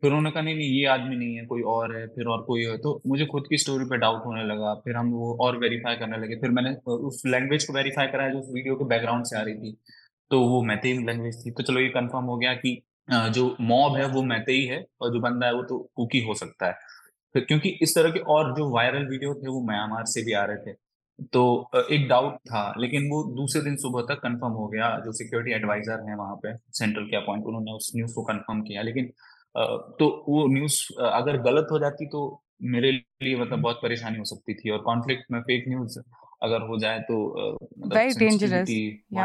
[0.03, 2.65] फिर उन्होंने कहा, नहीं नहीं, ये आदमी नहीं है, कोई और है, फिर और कोई
[2.65, 5.97] है। तो मुझे खुद की स्टोरी पे डाउट होने लगा, फिर हम वो और वेरीफाई
[5.97, 9.39] करने लगे। फिर मैंने उस लैंग्वेज को वेरीफाई कराया जो उस वीडियो के बैकग्राउंड से
[9.39, 9.77] आ रही थी।
[10.31, 14.07] तो वो मैथई लैंग्वेज थी। तो चलो ये कंफर्म हो गया कि जो मॉब है
[14.09, 16.73] वो मैथई है और जो बंदा है वो तो कुकी हो सकता है।
[17.35, 20.45] फिर क्योंकि इस तरह के और जो वायरल वीडियो थे वो म्यांमार से भी आ
[20.45, 20.75] रहे थे।
[21.33, 25.55] तो एक डाउट था, लेकिन वो दूसरे दिन सुबह तक कंफर्म हो गया। जो सिक्योरिटी
[25.55, 29.11] एडवाइजर है वहाँ पे सेंट्रल के अपॉइंट उन्होंने उस न्यूज़ को कंफर्म किया। लेकिन
[29.99, 32.21] तो वो न्यूज़ अगर गलत हो जाती तो
[32.75, 35.99] मेरे लिए मतलब बहुत परेशानी हो सकती थी और कॉन्फ्लिक्ट में फेक न्यूज़
[36.43, 37.17] अगर हो जाए तो
[37.79, 37.99] मतलब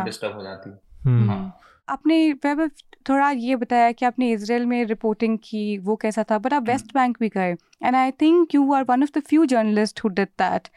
[0.06, 0.70] डिस्टर्ब हो जाती।
[1.06, 2.70] हम्म। हाँ। आपने वैभव
[3.10, 6.38] थोड़ा ये बताया कि आपने इसराइल में रिपोर्टिंग की वो कैसा था?
[6.38, 7.52] बट आप वेस्ट हम्म। बैंक भी गए
[7.84, 10.68] and I think you are one of the few journalists who did that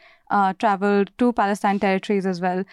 [0.59, 2.63] travel to Palestine territories as well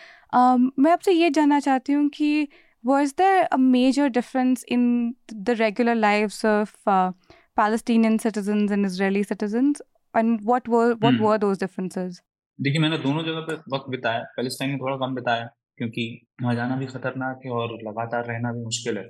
[0.79, 2.49] मैं आपसे ये जानना चाहती हूँ कि
[2.85, 4.83] was there a major difference in
[5.49, 7.13] the regular lives of uh,
[7.57, 9.83] Palestinian citizens and Israeli citizens?
[10.15, 11.25] And what were what Hmm.
[11.27, 12.21] were those differences?
[12.59, 15.47] देखिए मैंने दोनों जगह पे वक्त बिताया पैलेस्टाइन में थोड़ा कम बिताया
[15.79, 16.03] क्योंकि
[16.43, 19.05] वहाँ जाना भी खतरनाक है और लगातार रहना भी मुश्किल है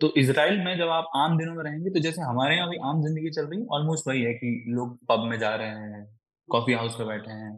[0.00, 3.02] तो इसराइल में जब आप आम दिनों में रहेंगे तो जैसे हमारे यहाँ भी आम
[3.02, 6.04] ज़िंदगी चल रही है ऑलमोस्ट वही है कि लोग पब में जा रहे हैं
[6.48, 7.52] कॉफ़ी हाउस पे बैठे हैं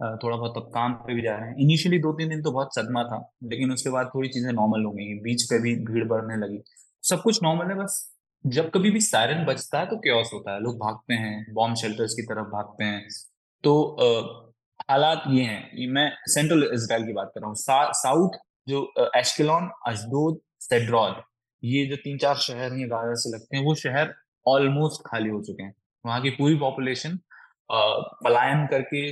[0.00, 2.74] थोड़ा बहुत अब काम पे भी जा रहे हैं। इनिशियली दो तीन दिन तो बहुत
[2.74, 6.36] सदमा था, लेकिन उसके बाद थोड़ी चीज़ें नॉर्मल हो गई, बीच पे भी भीड़ बढ़ने
[6.36, 6.62] लगी।
[7.04, 8.12] सब कुछ नॉर्मल है, बस
[8.44, 12.14] जब कभी भी सायरन बजता है तो क्योस होता है। लोग भागते हैं बॉम्ब शेल्टर्स
[12.14, 13.06] की तरफ़ भागते हैं।
[13.64, 13.72] तो
[14.82, 17.56] हालात ये हैं मैं सेंट्रल इसराइल की बात कर रहा हूँ।
[17.94, 21.14] साउथ जो एशकेलॉन अशदोद सेड्रॉन
[21.62, 24.14] ये जो तीन चार शहर हैं गाजा से लगते हैं, वो शहर
[24.46, 27.18] ऑलमोस्ट खाली हो चुके हैं। वहाँ की पूरी पॉपुलेशन
[27.70, 29.10] पलायन करके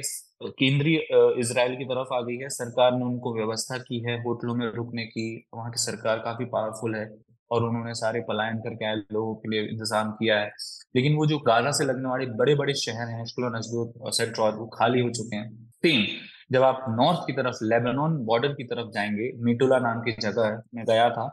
[0.50, 0.96] केंद्रीय
[1.40, 5.04] इसराइल की तरफ़ आ गई है। सरकार ने उनको व्यवस्था की है होटलों में रुकने
[5.06, 7.08] की। वहाँ की सरकार काफ़ी पावरफुल है
[7.50, 10.50] और उन्होंने सारे पलायन करके आए, लोगों के लिए इंतज़ाम किया है।
[10.96, 14.66] लेकिन वो जो गाजा से लगने वाले बड़े बड़े शहर हैं अशदोद और सेट्रॉल, वो
[14.68, 16.06] खाली हो चुके हैं। तीन,
[16.52, 20.56] जब आप नॉर्थ की तरफ़, लेबनान बॉर्डर की तरफ़ जाएँगे, मेटोला नाम की जगह है,
[20.74, 21.30] मैं गया था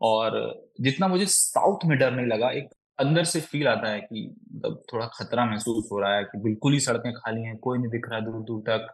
[0.00, 0.40] और
[0.80, 4.82] जितना मुझे साउथ में डर नहीं लगा, एक अंदर से फील आता है कि मतलब
[4.92, 8.08] थोड़ा खतरा महसूस हो रहा है कि बिल्कुल ही सड़कें खाली हैं, कोई नहीं दिख
[8.10, 8.86] रहा दूर दूर तक।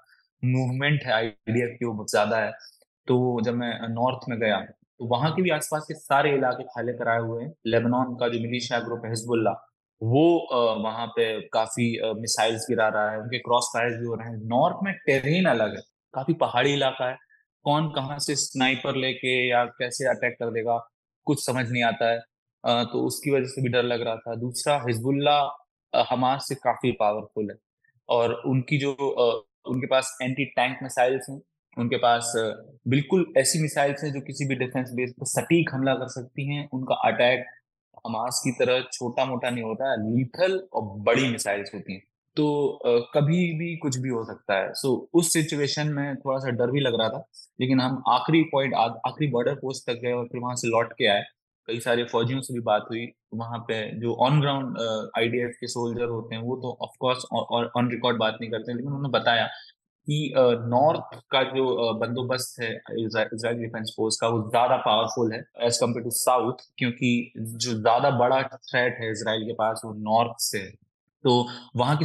[0.42, 2.52] मूवमेंट है आइडिया की वो बहुत ज़्यादा है?
[3.08, 4.60] तो जब मैं नॉर्थ में गया
[5.00, 8.40] तो वहाँ के भी आसपास के सारे इलाके खाली कराए हुए हैं। लेबनान का जो
[8.40, 9.52] मिलिशिया ग्रुप है हिजबुल्ला
[10.02, 10.22] वो
[10.82, 11.86] वहाँ पे काफ़ी
[12.20, 15.74] मिसाइल्स गिरा रहा है, उनके क्रॉस फायर भी हो रहे हैं। नॉर्थ में टेरेन अलग
[15.76, 15.82] है,
[16.14, 17.16] काफ़ी पहाड़ी इलाका है।
[17.64, 20.78] कौन कहाँ से स्नाइपर लेके या कैसे अटैक कर देगा,
[21.26, 22.20] कुछ समझ नहीं आता है।
[22.64, 25.38] तो उसकी वजह से भी डर लग रहा था। दूसरा हिजबुल्ला
[25.92, 27.56] हमास से काफ़ी पावरफुल है
[28.08, 28.92] और उनकी जो
[29.66, 31.40] उनके पास एंटी टैंक मिसाइल्स हैं,
[31.76, 32.32] उनके पास
[32.88, 36.68] बिल्कुल ऐसी मिसाइल्स हैं जो किसी भी डिफेंस बेस पर सटीक हमला कर सकती हैं।
[36.72, 37.46] उनका अटैक
[38.06, 42.02] हमास की तरह छोटा मोटा नहीं होता लीथल और बड़ी मिसाइल्स होती हैं।
[42.36, 46.70] तो कभी भी कुछ भी हो सकता है। सो उस सिचुएशन में थोड़ा सा डर
[46.70, 47.24] भी लग रहा था,
[47.60, 51.06] लेकिन हम आखिरी पॉइंट आखिरी बॉर्डर पोस्ट तक गए और फिर वहाँ से लौट के
[51.08, 51.24] आए।
[51.70, 53.06] कई सारे फौजियों से भी बात हुई।
[53.36, 54.78] वहाँ पे जो ऑन ग्राउंड
[55.18, 57.24] आईडीएफ के सोल्जर होते हैं, वो तो ऑफ़ कोर्स
[57.76, 59.46] ऑन रिकॉर्ड बात नहीं करते लेकिन उन्होंने बताया
[60.08, 60.32] कि
[60.68, 66.04] नॉर्थ का जो बंदोबस्त है इजराइल डिफेंस फोर्स का, वो ज़्यादा पावरफुल है एज कंपेयर
[66.04, 70.70] टू साउथ क्योंकि जो ज़्यादा बड़ा थ्रेट है इसराइल के पास, वो नॉर्थ से है।
[71.24, 71.32] तो
[71.76, 72.04] वहाँ की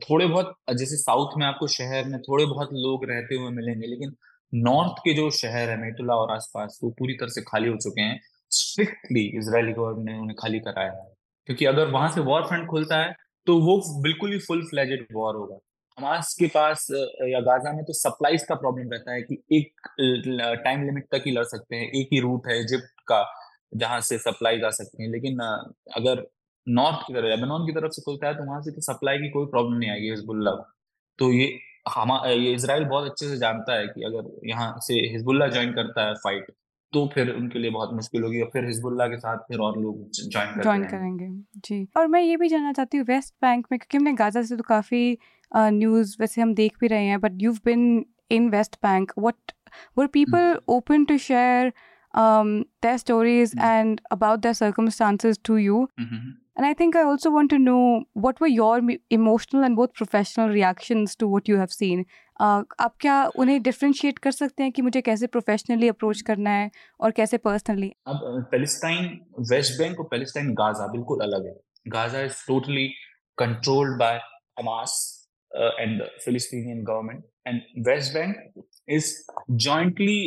[0.00, 4.14] थोड़े बहुत, जैसे साउथ में आपको शहर में थोड़े बहुत लोग रहते हुए मिलेंगे, लेकिन
[4.52, 8.00] नॉर्थ के जो शहर है मेटुला और आसपास, वो पूरी तरह से खाली हो चुके
[8.00, 8.20] हैं।
[8.52, 11.12] स्ट्रिक्टली इसराइली गवर्नमेंट ने उन्हें खाली कराया है।
[11.48, 13.14] क्योंकि अगर वहाँ से वॉर फ्रंट खुलता है
[13.46, 15.58] तो वो बिल्कुल ही फुल फ्लेजेड वॉर होगा।
[15.98, 16.86] हमास के पास
[17.24, 19.88] या गाजा में तो सप्लाईज का प्रॉब्लम रहता है कि एक
[20.64, 23.24] टाइम लिमिट तक ही लड़ सकते हैं, एक ही रूट है इजिप्ट का,
[23.76, 25.38] जहाँ से सप्लाई जा सकते हैं। लेकिन
[25.96, 26.26] अगर
[26.66, 29.28] नॉर्थ की तरफ़ लेबनान की तरफ़ से खुलता है तो वहाँ से तो सप्लाई की
[29.30, 30.70] कोई प्रॉब्लम नहीं आएगी हिजबुल्ला को।
[31.18, 31.48] तो ये
[31.88, 36.06] हम ये इसराइल बहुत अच्छे से जानता है कि अगर यहाँ से हिजबुल्ला ज्वाइन करता
[36.08, 36.50] है फाइट
[36.92, 40.08] तो फिर उनके लिए बहुत मुश्किल होगी और फिर हिजबुल्ला के साथ फिर और लोग
[40.30, 41.28] ज्वाइन ज्वाइन करेंगे
[41.64, 44.56] जी और मैं ये भी जानना चाहती हूँ वेस्ट बैंक में क्योंकि हमने गाजा से
[44.56, 45.18] तो काफ़ी
[45.52, 49.52] न्यूज़ वैसे हम देख भी रहे हैं but you been in West Bank what
[49.98, 51.72] were people open to share
[52.14, 53.60] um, their stories Hmm.
[53.62, 55.76] and about their circumstances to you?
[56.00, 56.32] Hmm.
[56.60, 59.94] And I think I also want to know what were your me- emotional and both
[59.94, 62.02] professional reactions to what you have seen.
[62.40, 66.70] Uh, आप क्या उन्हें differentiate कर सकते हैं कि मुझे कैसे professionally approach करना है
[67.00, 69.08] और कैसे पर्सनली अब पैलेस्टाइन
[69.50, 71.54] वेस्ट बैंक और पैलेस्टाइन गाजा बिल्कुल अलग है।
[71.94, 72.86] Gaza is totally
[73.38, 74.20] controlled by
[74.58, 74.98] Hamas
[75.52, 78.62] and Palestinian government and West Bank
[78.98, 79.14] is
[79.68, 80.20] jointly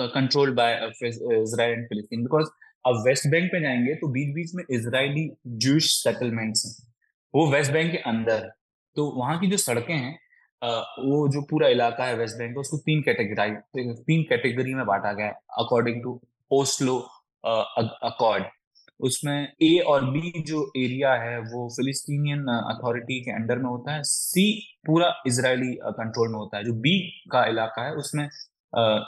[0.00, 2.48] controlled by Israel and Palestine because
[2.86, 5.28] अब वेस्ट बैंक पे जाएँगे तो बीच बीच में इसराइली
[5.64, 6.86] जूश सेटलमेंट्स हैं।
[7.34, 8.50] वो वेस्ट बैंक के अंदर
[8.96, 10.18] तो वहाँ की जो सड़कें हैं
[10.62, 15.12] वो जो पूरा इलाका है वेस्ट बैंक का, उसको तीन कैटेगराइज तीन कैटेगरी में बांटा
[15.12, 16.20] गया है अकॉर्डिंग टू
[16.50, 16.98] ओस्लो
[17.44, 18.44] अकॉर्ड
[19.00, 24.02] उसमें ए और बी जो एरिया है, वो फिलिस्तीनियन अथॉरिटी के अंडर में होता है
[24.04, 24.46] सी
[24.86, 26.98] पूरा इजरायली कंट्रोल में होता है। जो बी
[27.32, 28.28] का इलाका है, उसमें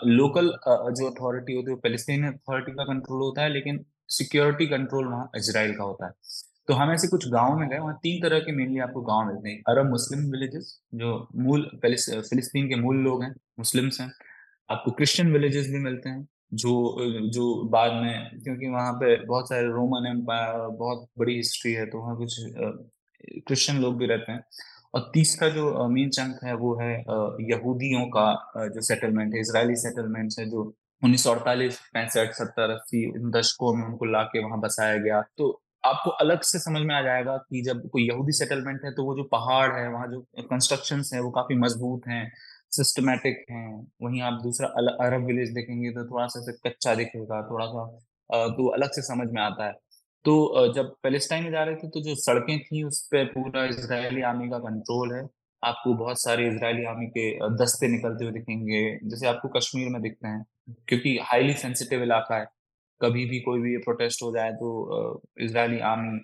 [0.07, 5.07] लोकल जो अथॉरिटी होती है, वो फिलिस्तीनियन अथॉरिटी का कंट्रोल होता है, लेकिन सिक्योरिटी कंट्रोल
[5.07, 6.12] वहाँ इसराइल का होता है।
[6.68, 9.49] तो हम ऐसे कुछ गाँव में गए, वहाँ तीन तरह के मेनली आपको गाँव मिलते
[9.49, 14.12] हैं। अरब मुस्लिम विलेजेस जो मूल फिलिस- फिलिस्तीन के मूल लोग हैं, मुस्लिम्स हैं।
[14.71, 16.97] आपको क्रिश्चियन विलेजेस भी मिलते हैं, जो
[17.31, 21.99] जो बाद में, क्योंकि वहाँ पे बहुत सारे रोमन एम्पायर बहुत बड़ी हिस्ट्री है तो
[21.99, 22.40] वहाँ कुछ
[23.47, 24.44] क्रिश्चियन लोग भी रहते हैं।
[24.94, 26.92] और तीसरा जो मेन चंक है वो है
[27.51, 28.27] यहूदियों का
[28.74, 30.62] जो सेटलमेंट है इसराइली सेटलमेंट है जो
[31.03, 35.20] उन्नीस सौ अड़तालीस, पैंसठ, सत्तर, अस्सी, उन दशकों में उनको ला के वहाँ बसाया गया।
[35.38, 35.51] तो
[35.85, 39.14] आपको अलग से समझ में आ जाएगा कि जब कोई यहूदी सेटलमेंट है तो वो
[39.16, 42.31] जो पहाड़ है, वहाँ जो कंस्ट्रक्शन है वो काफ़ी मज़बूत हैं
[42.72, 43.68] सिस्टमेटिक हैं।
[44.03, 44.68] वहीं आप दूसरा
[45.07, 47.87] अरब विलेज देखेंगे तो थोड़ा सा कच्चा दिखेगा, थोड़ा सा
[48.48, 49.72] तो अलग से समझ में आता है।
[50.25, 54.23] तो जब पैलेस्टाइन में जा रहे थे तो जो सड़कें थी, उस पर पूरा इसराइली
[54.25, 55.23] आर्मी का कंट्रोल है।
[55.63, 60.29] आपको बहुत सारे इसराइली आर्मी के दस्ते निकलते हुए दिखेंगे, जैसे आपको कश्मीर में दिखते
[60.29, 60.45] हैं,
[60.89, 62.47] क्योंकि हाईली सेंसिटिव इलाका है।
[63.01, 66.19] कभी भी कोई भी प्रोटेस्ट हो जाए तो इसराइली आर्मी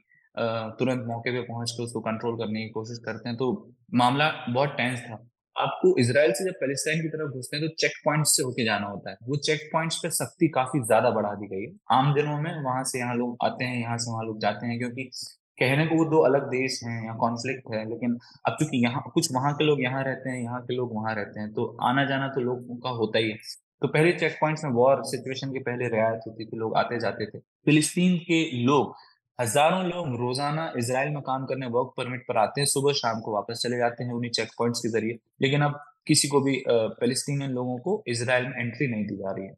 [0.79, 3.47] तुरंत मौके पे पहुँच कर उसको कंट्रोल करने की कोशिश करते हैं। तो
[3.95, 5.17] मामला बहुत टेंस था।
[5.57, 8.87] आपको इसराइल से जब पैलेस्टाइन की तरफ़ घुसते हैं तो चेक पॉइंट से होके जाना
[8.87, 12.37] होता है। वो चेक पॉइंट्स पे सख्ती काफ़ी ज़्यादा बढ़ा दी गई है। आम दिनों
[12.41, 15.11] में वहाँ से यहाँ लोग आते हैं, यहाँ से वहाँ लोग जाते हैं, क्योंकि
[15.59, 19.29] कहने को वो दो अलग देश हैं या कॉन्फ्लिक्ट है, लेकिन अब चूँकि यहाँ, कुछ
[19.33, 22.29] वहाँ के लोग यहाँ रहते हैं, यहाँ के लोग वहाँ रहते हैं तो आना जाना
[22.29, 23.37] तो लोगों का होता ही है।
[23.83, 27.27] तो पहले चेक पॉइंट्स में वॉर सिचुएशन के पहले रियायत होती थी, लोग आते जाते
[27.27, 28.95] थे। फिलिस्तीन के लोग
[29.39, 33.33] हज़ारों लोग रोज़ाना इसराइल में काम करने वर्क परमिट पर आते हैं, सुबह शाम को
[33.35, 36.55] वापस चले जाते हैं उन्हीं चेक पॉइंट्स के ज़रिए। लेकिन अब किसी को भी
[37.01, 39.55] फिलिस्तीनियन लोगों को इसराइल में एंट्री नहीं दी जा रही है।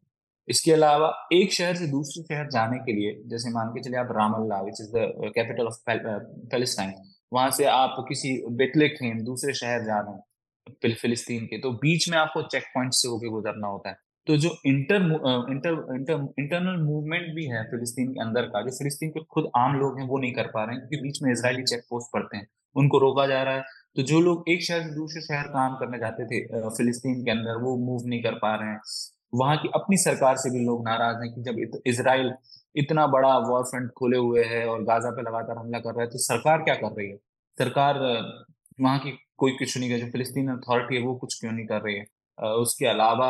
[0.47, 4.11] इसके अलावा एक शहर से दूसरे शहर जाने के लिए, जैसे मान के चले आप
[4.11, 6.93] Ramallah which is the capital of Palestine
[7.31, 12.17] वहाँ से आप किसी बेटलेखेम दूसरे शहर जा रहे हैं फिलिस्तीन के तो बीच में
[12.17, 13.95] आपको चेक पॉइंट से होकर गुजरना होता है।
[14.27, 15.03] तो जो inter
[15.51, 19.75] inter inter internal movement भी है फिलिस्तीन के अंदर का, जो फिलिस्तीन के खुद आम
[19.79, 22.37] लोग हैं, वो नहीं कर पा रहे हैं, क्योंकि बीच में इसराइली चेक पोस्ट पड़ते
[22.37, 23.63] हैं, उनको रोका जा रहा है।
[23.95, 27.61] तो जो लोग एक शहर से दूसरे शहर काम करने जाते थे फिलिस्तीन के अंदर,
[27.61, 28.79] वो मूव नहीं कर पा रहे हैं।
[29.33, 32.33] वहाँ की अपनी सरकार से भी लोग नाराज़ हैं कि जब इसराइल
[32.75, 36.09] इतना बड़ा वॉर फ्रंट खोले हुए है और गाजा पे लगातार हमला कर रहा है
[36.09, 37.15] तो सरकार क्या कर रही है?
[37.57, 37.99] सरकार
[38.81, 41.81] वहाँ की कोई कुछ नहीं कर जो फिलिस्तीन अथॉरिटी है, वो कुछ क्यों नहीं कर
[41.81, 42.05] रही है?
[42.57, 43.29] उसके अलावा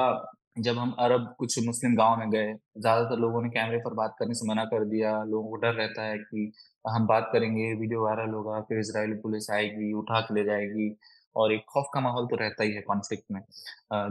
[0.57, 4.33] जब हम अरब कुछ मुस्लिम गाँव में गए ज़्यादातर लोगों ने कैमरे पर बात करने
[4.33, 6.51] से मना कर दिया। लोगों को डर रहता है कि
[6.85, 10.89] हम बात करेंगे वीडियो वायरल होगा फिर इसराइल पुलिस आएगी उठा के ले जाएगी
[11.35, 13.41] और एक खौफ का माहौल तो रहता ही है कॉन्फ्लिक्ट में।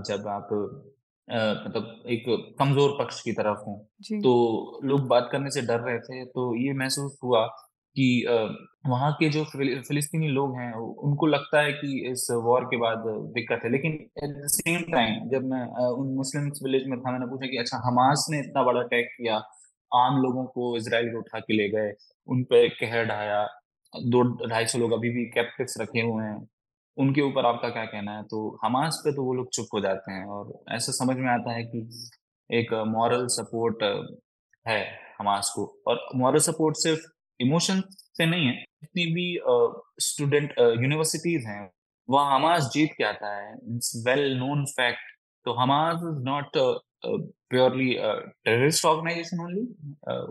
[0.03, 0.49] जब आप
[1.29, 2.25] मतलब एक
[2.59, 3.79] कमज़ोर पक्ष की तरफ़ हूँ
[4.23, 7.47] तो लोग बात करने से डर रहे थे तो ये महसूस हुआ
[7.97, 8.25] कि
[8.87, 13.05] वहाँ के जो फिलिस्तीनी लोग हैं उनको लगता है कि इस वॉर के बाद
[13.35, 17.27] दिक्कत है। लेकिन एट द सेम टाइम जब मैं उन मुस्लिम विलेज में था, मैंने
[17.27, 19.37] पूछा कि अच्छा हमास ने इतना बड़ा अटैक किया,
[19.93, 21.93] आम लोगों को इसराइल को उठा के ले गए,
[22.29, 23.43] उन पर कहर ढाया,
[23.93, 26.47] दो, ढाई सौ लोग अभी भी कैप्टिव्स रखे हुए हैं,
[26.97, 28.23] उनके ऊपर आपका क्या कहना है?
[28.25, 31.53] तो हमास पे तो वो लोग चुप हो जाते हैं और ऐसा समझ में आता
[31.53, 31.89] है कि
[32.51, 33.83] एक मॉरल सपोर्ट
[34.67, 34.81] है
[35.19, 37.01] हमास को। और मॉरल सपोर्ट सिर्फ़
[37.41, 39.27] इमोशन से नहीं है जितनी भी
[40.03, 41.63] स्टूडेंट यूनिवर्सिटीज हैं
[42.09, 45.15] वह हमास जीत के आता है इट्स वेल नोन फैक्ट
[45.47, 46.57] तो Hamas is not
[47.51, 49.67] purely terrorist organization only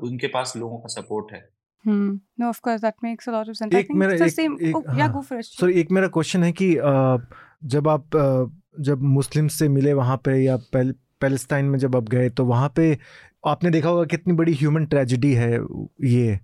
[0.10, 1.44] उनके पास लोगों का सपोर्ट है
[1.86, 2.14] Hmm.
[2.38, 3.76] No, of course, that makes a lot of sense.
[3.76, 4.54] एक मेरा एक, same.
[4.62, 5.60] एक, oh, yeah, go first.
[5.60, 6.70] So एक मेरा क्वेश्चन है कि
[7.74, 8.16] जब आप
[8.80, 12.98] जब मुस्लिम से मिले वहाँ पे या पैलेस्टाइन में जब आप गए तो वहाँ पे
[13.48, 15.52] आपने देखा होगा कितनी बड़ी ह्यूमन ट्रेजिडी है
[16.04, 16.40] ये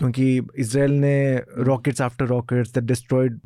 [0.00, 1.16] क्योंकि इसराइल ने
[1.64, 3.40] rockets after rockets that destroyed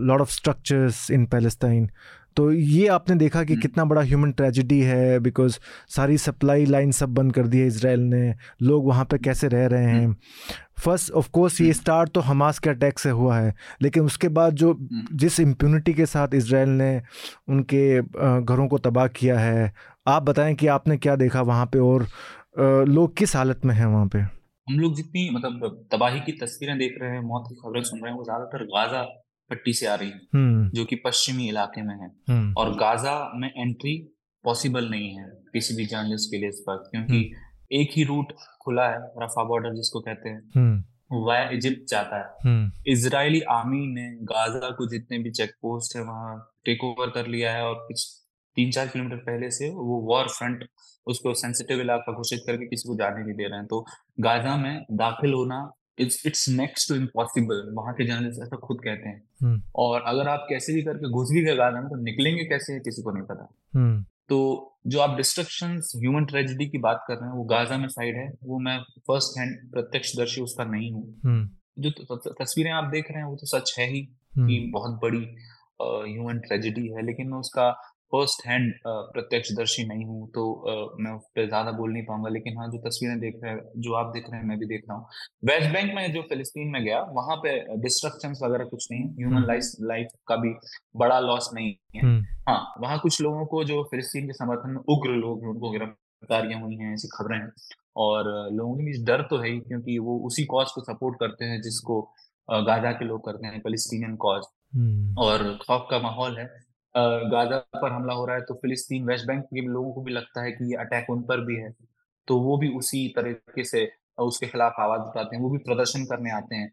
[0.00, 1.88] lot of structures in Palestine
[2.36, 5.58] तो ये आपने देखा कि हम्म। कितना बड़ा ह्यूमन ट्रेजिडी है बिकॉज़
[5.90, 9.66] सारी सप्लाई लाइन सब बंद कर दी है इसराइल ने लोग वहाँ पे कैसे रह
[9.66, 10.16] रहे हैं
[10.78, 14.28] फ़र्स्ट ऑफ़ कोर्स ये स्टार्ट हम्म। तो हमास के अटैक से हुआ है लेकिन उसके
[14.32, 16.92] बाद जो हम्म। जिस इम्प्यूनिटी के साथ इसराइल ने
[17.48, 19.72] उनके घरों को तबाह किया है
[20.06, 22.08] आप बताएँ कि आपने क्या देखा वहाँ पे और
[22.88, 26.96] लोग किस हालत में हैं वहाँ पे हम लोग जितनी मतलब तबाही की तस्वीरें देख
[27.00, 29.02] रहे हैं मौत की खबरें सुन रहे हैं वो ज़्यादातर गाजा
[29.50, 33.16] पट्टी से आ रही है हम्म। जो कि पश्चिमी इलाके में है हम्म। और गाजा
[33.34, 33.96] में एंट्री
[34.44, 38.32] पॉसिबल नहीं है किसी भी जर्नलिस्ट के लिए इस पर क्योंकि हम्म। एक ही रूट
[38.60, 40.72] खुला है रफा बॉर्डर जिसको कहते हैं
[41.14, 42.56] वह इजिप्ट जाता है
[42.88, 47.52] इसराइली आर्मी ने गाजा को जितने भी चेक पोस्ट है वहाँ टेक ओवर कर लिया
[47.52, 48.06] है और कुछ
[48.56, 50.64] तीन चार किलोमीटर पहले से वो वॉर फ्रंट
[51.06, 53.86] उसको सेंसिटिव इलाका घोषित करके किसी को जाने नहीं दे रहे हैं तो
[54.20, 59.08] गाजा में दाखिल होना it's it's next to impossible वहाँ के जर्नलिस्ट ऐसा खुद कहते
[59.08, 59.62] हैं hmm.
[59.74, 63.02] और अगर आप कैसे भी करके घुस भी गए गाजा में तो निकलेंगे कैसे किसी
[63.02, 64.12] को नहीं पता hmm.
[64.28, 68.16] तो जो आप डिस्ट्रक्शन ह्यूमन ट्रेजिडी की बात कर रहे हैं वो गाजा में साइड
[68.16, 71.62] है वो मैं फ़र्स्ट हैंड प्रत्यक्षदर्शी उसका नहीं हूँ hmm.
[71.78, 74.02] जो तस्वीरें आप देख रहे हैं वो तो सच है ही
[74.38, 75.36] कि बहुत बड़ी
[76.12, 80.42] ह्यूमन ट्रेजिडी है लेकिन उसका फ़र्स्ट हैंड प्रत्यक्षदर्शी नहीं हूँ तो
[81.00, 83.94] मैं उस पर ज़्यादा बोल नहीं पाऊँगा। लेकिन हाँ जो तस्वीरें देख रहे हैं जो
[83.94, 85.06] आप देख रहे हैं मैं भी देख रहा हूँ।
[85.44, 89.72] वेस्ट बैंक में जो फिलिस्तीन में गया वहाँ पे डिस्ट्रक्शन वगैरह कुछ नहीं ह्यूमन लाइफ
[89.88, 90.54] लाइफ का भी
[90.96, 94.80] बड़ा लॉस नहीं है। हम्म। हाँ वहाँ कुछ लोगों को जो फिलिस्तीन के समर्थन में
[94.88, 97.50] उग्र लोग उनको गिरफ्तारियाँ हुई हैं ऐसी खबरें हैं।
[97.98, 101.44] और लोगों के बीच डर तो है ही क्योंकि वो उसी कॉज को सपोर्ट करते
[101.44, 102.00] हैं जिसको
[102.48, 104.44] गाजा के लोग करते हैं फलिस्तीनियन कॉज
[104.74, 106.46] हम्म। और खौफ का माहौल है।
[106.94, 110.42] गाजा पर हमला हो रहा है तो फिलिस्तीन वेस्ट बैंक के लोगों को भी लगता
[110.42, 111.72] है कि ये अटैक उन पर भी है।
[112.28, 116.30] तो वो भी उसी तरीके से उसके खिलाफ आवाज़ उठाते हैं, वो भी प्रदर्शन करने
[116.32, 116.70] आते हैं।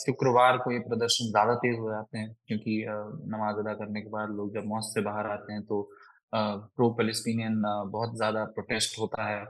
[0.00, 2.84] शुक्रवार को ये प्रदर्शन ज़्यादा तेज हो जाते हैं, क्योंकि
[3.28, 5.82] नमाज़ अदा करने के बाद लोग जब मौत से बाहर आते हैं तो
[6.34, 9.44] प्रो पैलेस्टीनियन बहुत ज़्यादा प्रोटेस्ट होता है।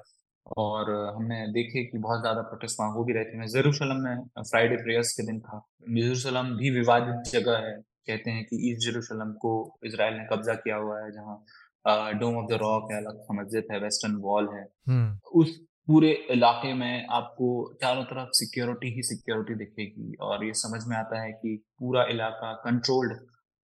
[0.58, 4.76] और हमने देखे कि बहुत ज़्यादा प्रोटेस्ट वहाँ हो भी रहते हैं जेरूशलम में फ्राइडे
[4.76, 7.74] प्रेयर्स के दिन था। जेरूशलम भी विवादित जगह है।
[8.06, 9.52] कहते हैं कि ईस्ट जेरूशलम को
[9.84, 13.80] इसराइल ने कब्जा किया हुआ है जहाँ डोम ऑफ़ द रॉक है अलग मस्जिद है
[13.80, 15.58] वेस्टर्न वॉल है हम्म। उस
[15.88, 17.46] पूरे इलाके में आपको
[17.82, 22.52] चारों तरफ़ सिक्योरिटी ही सिक्योरिटी दिखेगी और ये समझ में आता है कि पूरा इलाका
[22.64, 23.14] कंट्रोल्ड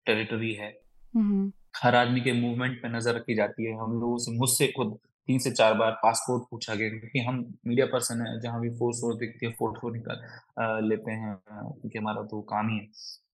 [0.06, 0.70] टेरिटरी है
[1.14, 4.98] हम्म। हर आदमी के मूवमेंट पे नज़र रखी जाती है हम लोगों से मुझसे खुद
[5.28, 9.00] तीन से चार बार पासपोर्ट पूछा गया क्योंकि हम मीडिया पर्सन है जहाँ भी फोर्स
[9.00, 12.88] फोर्स दिखती है फ़ोटो निकाल लेते हैं क्योंकि हमारा तो काम ही है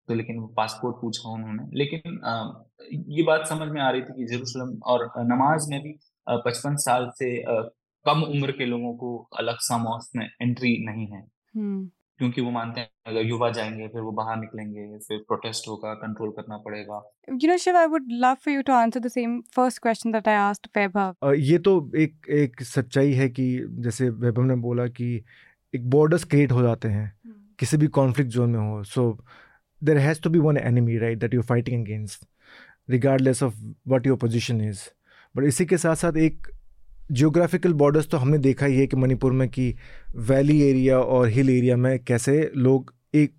[0.10, 2.50] तो लेकिन पासपोर्ट पूछा उन्होंने। लेकिन आ,
[2.94, 7.10] ये बात समझ में आ रही थी कि जेरूसलम और नमाज़ में भी पचपन साल
[7.10, 7.62] से आ,
[8.06, 12.52] कम उम्र के लोगों को अलग सा मॉस में एंट्री नहीं है। हम्म। क्योंकि वो
[12.52, 17.12] मानते हैं अगर युवा जाएँगे फिर वो बाहर निकलेंगे फिर प्रोटेस्ट होगा कंट्रोल करना पड़ेगा।
[17.32, 20.24] You know shiv i would love for you to answer the same first question that
[20.24, 25.24] i asked वैभव ये तो एक एक सच्चाई है कि जैसे वैभव ने बोला कि
[25.76, 27.60] एक बॉर्डर्स क्रिएट हो जाते हैं hmm.
[27.60, 29.26] किसी भी कॉन्फ्लिक्ट जोन में हो। So
[29.82, 32.26] there has to be one enemy right that you fighting against
[32.90, 33.56] regardless of
[33.88, 34.80] what your position is
[35.36, 36.48] but इसी के साथ साथ एक
[37.12, 39.74] जियोग्राफिकल बॉर्डर्स तो हमने देखा ही है कि मणिपुर में कि
[40.16, 43.32] वैली एरिया और हिल एरिया में कैसे लोग एक,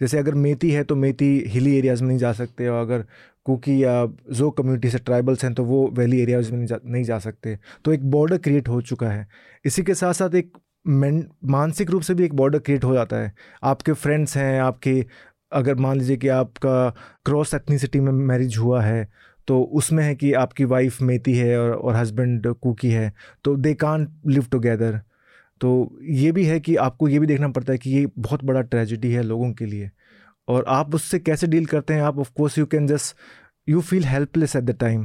[0.00, 3.04] जैसे अगर मेती है तो मेती हिली एरियाज़ में नहीं जा सकते और अगर
[3.46, 3.92] कुकी या
[4.32, 7.58] जो कम्युनिटी से ट्राइबल्स हैं तो वो वैली एरियाज़ में नहीं जा नहीं जा सकते।
[7.84, 9.26] तो एक बॉर्डर क्रिएट हो चुका है।
[9.64, 13.32] इसी के साथ साथ एक मानसिक रूप से भी एक बॉर्डर क्रिएट हो जाता है।
[13.62, 15.04] आपके फ्रेंड्स हैं, आपके
[15.52, 19.08] अगर मान लीजिए कि आपका क्रॉस एथनीसिटी में मैरिज हुआ है
[19.46, 23.12] तो उसमें है कि आपकी वाइफ मेती है और और हस्बैंड कुकी है
[23.44, 25.00] तो दे कान लिव टुगेदर
[25.60, 28.60] तो ये भी है कि आपको ये भी देखना पड़ता है कि ये बहुत बड़ा
[28.60, 29.90] ट्रेजिडी है लोगों के लिए।
[30.48, 32.02] और आप उससे कैसे डील करते हैं?
[32.02, 33.16] आप of course you can just
[33.68, 35.04] you feel helpless at the time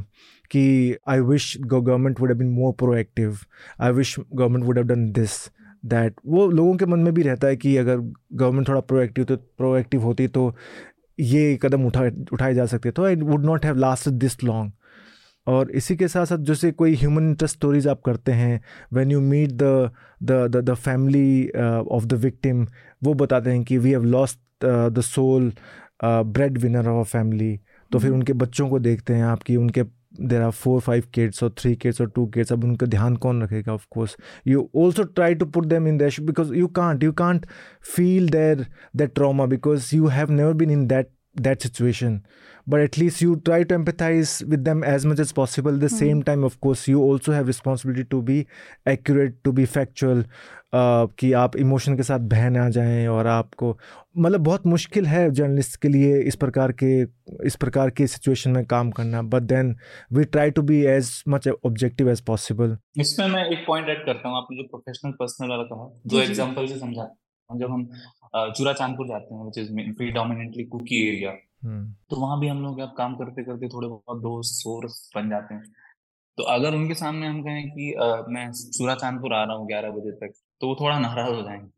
[0.50, 3.38] कि I wish government would have been more proactive
[3.80, 5.50] I wish government would have done this
[5.86, 7.96] that वो लोगों के मन में भी रहता है कि अगर
[8.32, 10.56] गवर्नमेंट थोड़ा प्रोएक्टिव तो प्रोएक्टिव होती तो
[11.20, 14.72] ये कदम उठा उठाए जा सकते। तो I would not have last this long
[15.46, 18.60] और इसी के साथ साथ जैसे कोई ह्यूमन इंटरेस्ट स्टोरीज आप करते हैं
[18.92, 19.90] when you meet the
[20.22, 21.48] the the family
[21.90, 22.66] of the victim
[23.04, 25.52] वो बताते हैं कि we have lost the sole
[26.58, 27.60] breadwinner of family
[27.92, 28.14] तो फिर mm-hmm.
[28.14, 29.82] उनके बच्चों को देखते हैं आपकी उनके
[30.18, 33.42] there are four five kids or three kids or two kids ab unka dhyan kaun
[33.46, 34.16] rakhega of course.
[34.44, 37.46] You also try to put them in the ash because you can't you can't
[37.80, 42.24] feel their their trauma because you have never been in that that situation.
[42.66, 45.74] But at least you try to empathize with them as much as possible.
[45.74, 45.98] At the mm-hmm.
[45.98, 48.38] same time of course you also have responsibility to be
[48.86, 53.76] accurate to be factual uh, कि आप emotion के साथ बहन आ जाएँ और आपको
[54.18, 56.90] मतलब बहुत मुश्किल है जर्नलिस्ट के लिए इस प्रकार के
[57.46, 59.74] इस प्रकार के सिचुएशन में काम करना। But then
[60.12, 64.28] we try to be as much objective as possible इसमें मैं एक पॉइंट ऐड करता
[64.28, 67.08] हूँ आपने जो प्रोफेशनल पर्सनल वाला कहा दो एग्जांपल से समझा।
[67.50, 67.88] जब हम
[68.56, 71.30] चूरा चांदपुर जाते हैं which is predominantly Kuki area
[71.62, 75.54] तो वहाँ भी हम लोग अब काम करते करते थोड़े बहुत दोस्त सोर्स बन जाते
[75.54, 75.62] हैं।
[76.38, 79.90] तो अगर उनके सामने हम कहें कि आ, मैं चूरा चांदपुर आ रहा हूँ ग्यारह
[79.90, 81.70] बजे तक तो वो थोड़ा नाराज़ हो जाएँगे।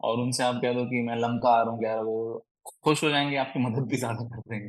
[0.00, 2.38] और उनसे आप कह दो कि मैं लंका आ रहा हूँ ग्यारह बजे
[2.84, 4.68] खुश हो जाएँगे आपकी मदद भी ज़्यादा कर देंगे।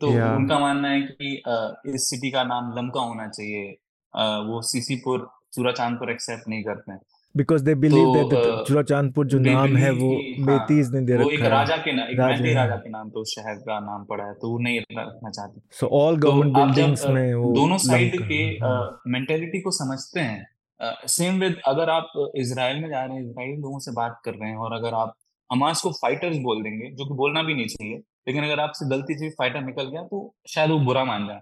[0.00, 0.36] तो yeah.
[0.36, 3.76] उनका मानना है कि आ, इस सिटी का नाम लंका होना चाहिए।
[4.14, 7.00] आ, वो सीसीपुर चूरा चांदपुर एक्सेप्ट नहीं करते हैं।
[7.34, 10.10] बिकॉज़ दे बिलीव दैट चूरा चांदपुर जो नाम है वो
[10.46, 13.54] मेतीज हाँ, ने दे रखा है। राजा के नाम राजा, राजा के नाम तो शहर
[13.60, 17.52] का नाम पड़ा है तो वो नहीं रखना चाहते। सो ऑल गवर्नमेंट बिल्डिंग्स में वो
[17.54, 18.44] दोनों साइड के
[19.10, 23.78] मेंटेलिटी। को समझते हैं सेम विद अगर आप इसराइल में जा रहे हैं इसराइली लोगों
[23.78, 25.14] से बात कर रहे हैं और अगर आप
[25.50, 27.96] हमास को फाइटर्स बोल देंगे जो कि बोलना भी नहीं चाहिए
[28.28, 30.18] लेकिन अगर आपसे गलती से फाइटर निकल गया तो
[30.48, 31.40] शायद वो बुरा मान जाए।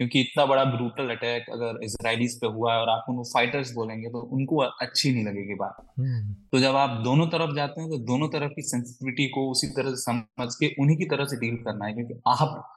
[0.00, 4.08] क्योंकि इतना बड़ा ब्रूटल अटैक अगर इसराइलीज पे हुआ है और आप उनको फाइटर्स बोलेंगे
[4.08, 7.98] तो उनको अच्छी नहीं लगेगी बात। हम्म। तो जब आप दोनों तरफ़ जाते हैं तो
[7.98, 11.56] दोनों तरफ़ की सेंसिटिविटी को उसी तरह से समझ के उन्हीं की तरह से डील
[11.56, 12.72] करना है क्योंकि आप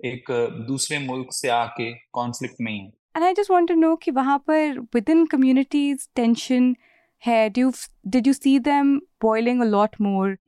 [0.00, 0.30] एक
[0.66, 4.10] दूसरे मुल्क से आके कॉन्फ्लिक्ट में ही है। And I just want to know कि
[4.10, 6.74] वहाँ पर विद इन कम्युनिटीज टेंशन
[7.22, 7.72] है do
[8.06, 10.38] did you see them boiling a lot more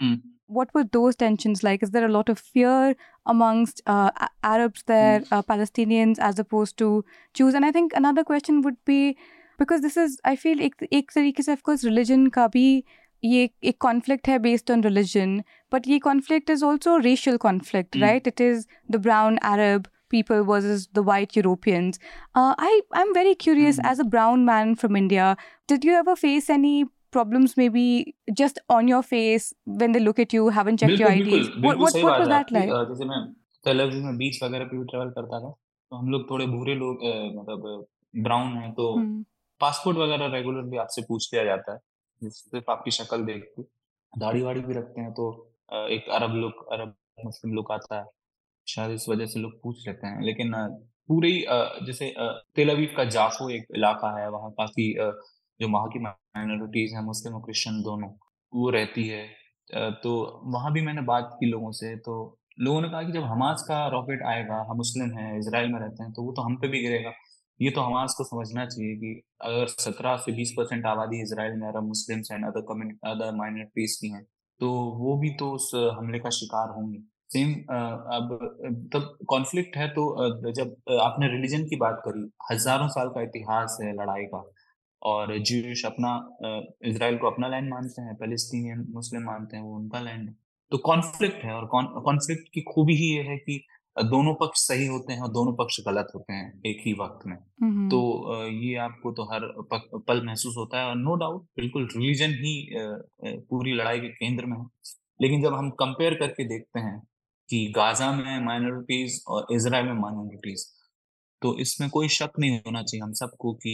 [0.47, 1.84] what were those tensions like?
[1.84, 2.95] Is there a lot of fear
[3.26, 4.11] amongst uh,
[4.43, 7.53] Arabs there, uh, Palestinians, as opposed to Jews?
[7.53, 9.17] And I think another question would be
[9.59, 12.84] because this is, I feel, एक एक तरीके से of course religion का भी
[13.24, 18.01] ये एक conflict है based on religion, but ये conflict is also racial conflict, mm.
[18.01, 18.26] right?
[18.26, 21.99] It is the brown Arab people versus the white Europeans.
[22.36, 23.91] Uh, I I'm very curious mm.
[23.91, 25.36] as a brown man from India.
[25.67, 27.86] Did you ever face any problems maybe
[28.40, 29.46] just on your face
[29.82, 31.48] when they look at you, haven't checked your IDs?
[31.66, 32.72] What what, what was that like?
[32.90, 33.20] जैसे मैं
[33.64, 37.04] तेलुगु में बीच वगैरह पे भी travel करता था तो हम लोग थोड़े भूरे लोग
[37.36, 37.86] मतलब
[38.24, 38.86] ब्राउन हैं तो
[39.60, 41.78] पासपोर्ट वगैरह रेगुलर भी आपसे पूछ लिया जाता है।
[42.22, 43.62] सिर्फ़ आपकी शक्ल देख के।
[44.12, 45.26] दाढ़ी वाड़ी भी रखते हैं तो
[45.90, 46.94] एक अरब लुक अरब
[47.24, 48.04] मुस्लिम लुक आता है
[48.66, 50.52] शायद इस वजह से लोग पूछ लेते हैं। लेकिन
[51.08, 51.30] पूरे
[51.86, 52.12] जैसे
[52.56, 54.86] तेल अवीव का जाफो एक इलाका है वहाँ काफ़ी
[55.61, 58.09] जो वहाँ की माइनॉरिटीज हैं, मुस्लिम और क्रिश्चियन दोनों,
[58.52, 59.26] वो रहती है।
[60.02, 60.11] तो
[60.55, 62.14] वहाँ भी मैंने बात की लोगों से तो
[62.59, 66.02] लोगों ने कहा कि जब हमास का रॉकेट आएगा, हम मुस्लिम हैं इसराइल में रहते
[66.02, 67.12] हैं तो वो तो हम पे भी गिरेगा।
[67.61, 69.11] ये तो हमास को समझना चाहिए कि
[69.42, 72.61] अगर सत्रह से बीस परसेंट आबादी इसराइल में Arab Muslim and other
[73.11, 74.22] other minorities की हैं
[74.61, 76.98] तो वो भी तो उस हमले का शिकार होंगे।
[77.32, 78.38] सेम अब,
[78.92, 83.92] तब कॉन्फ्लिक्ट है तो जब आपने रिलीजन की बात करी, हज़ारों साल का इतिहास है
[83.94, 84.42] लड़ाई का
[85.05, 86.16] और जूश अपना
[86.86, 90.34] इसराइल को अपना लैंड मानते हैं पैलेस्टीनियन मुस्लिम मानते हैं वो उनका लैंड है।
[90.72, 91.66] तो कॉन्फ्लिक्ट है और
[92.05, 93.64] कॉन्फ्लिक्ट की खूबी ही ये है कि
[93.96, 97.36] दोनों पक्ष सही होते हैं और दोनों पक्ष गलत होते हैं एक ही वक्त में।
[97.88, 98.00] तो
[98.44, 99.46] ये आपको तो हर
[100.09, 102.55] पल महसूस होता है और नो डाउट बिल्कुल रिलीजन ही
[103.24, 104.64] पूरी लड़ाई के केंद्र में है।
[105.20, 106.98] लेकिन जब हम कंपेयर करके देखते हैं
[107.48, 110.66] कि गाजा में माइनॉरिटीज और इसराइल में माइनॉरिटीज
[111.45, 113.72] तो इसमें कोई शक नहीं होना चाहिए हम सबको कि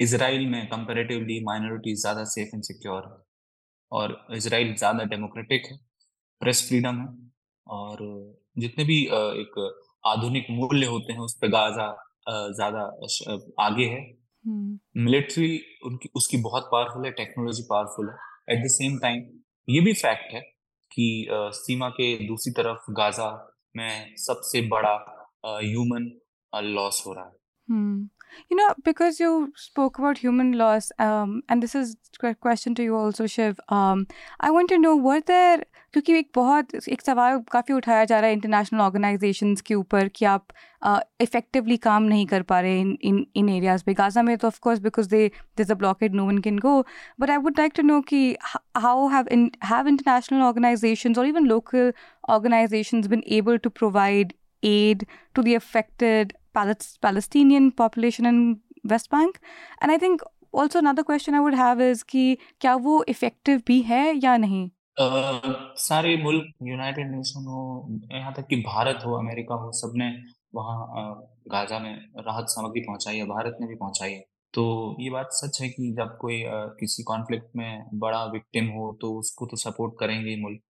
[0.00, 3.16] इसराइल में कंपेरेटिवली माइनॉरिटी ज़्यादा सेफ़ एंड सिक्योर है
[3.92, 5.76] और इसराइल ज़्यादा डेमोक्रेटिक है
[6.42, 7.08] प्रेस फ्रीडम है
[7.66, 7.98] और
[8.58, 8.96] जितने भी
[9.40, 9.58] एक
[10.04, 11.88] आधुनिक मूल्य होते हैं उस पर गाजा
[12.28, 12.84] ज़्यादा
[13.64, 14.00] आगे है।
[14.98, 15.50] मिलिट्री
[15.86, 19.22] उनकी उसकी बहुत पावरफुल है टेक्नोलॉजी पावरफुल है। एट द सेम टाइम
[19.68, 20.40] ये भी फैक्ट है
[20.90, 21.06] कि
[21.54, 23.30] सीमा के दूसरी तरफ़ गाजा
[23.76, 24.96] में सबसे बड़ा
[25.46, 26.10] ह्यूमन
[26.54, 27.38] लॉस हो रहा है
[27.68, 28.06] Hmm.
[28.50, 32.82] You know, because you spoke about human loss, um, and this is a question to
[32.82, 33.60] you also, Shiv.
[33.68, 34.06] Um,
[34.40, 38.28] I want to know, were there क्योंकि एक बहुत एक सवाल काफ़ी उठाया जा रहा
[38.28, 40.46] है इंटरनेशनल ऑर्गेनाइजेशंस के ऊपर कि आप
[41.20, 44.46] इफेक्टिवली uh, काम नहीं कर पा रहे इन इन इन एरियाज़ पे गाजा में तो
[44.48, 45.26] of course because they
[45.56, 46.80] this a blockade no one can go
[47.20, 48.36] but I would like to know कि
[48.76, 49.28] how have
[49.64, 51.92] have international organisations और even local
[52.36, 54.32] organisations been able to provide
[54.62, 58.42] aid to the affected Palestinian population in
[58.90, 59.40] West Bank.
[59.80, 60.22] And I think
[60.52, 64.68] also another question I would have is कि क्या वो effective भी है या नहीं?
[65.80, 67.60] सारे मुल्क यूनाइटेड नेशन हो,
[68.12, 70.08] यहाँ तक कि भारत हो अमेरिका हो, सबने
[70.54, 71.14] वहाँ
[71.48, 71.94] गाजा में
[72.26, 74.20] राहत सामग्री पहुंचाई है, भारत ने भी पहुंचाई है।
[74.54, 76.42] तो ये बात सच है कि जब कोई
[76.80, 80.60] किसी कॉन्फ्लिक्ट में बड़ा विक्टिम हो तो उसको तो सपोर्ट करेंगे मुल्क।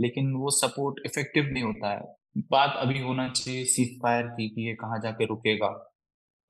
[0.00, 2.00] लेकिन वो सपोर्ट इफ़ेक्टिव नहीं होता है।
[2.36, 5.68] बात अभी होना चाहिए सीज फायर की, कि ये कहाँ जाके रुकेगा।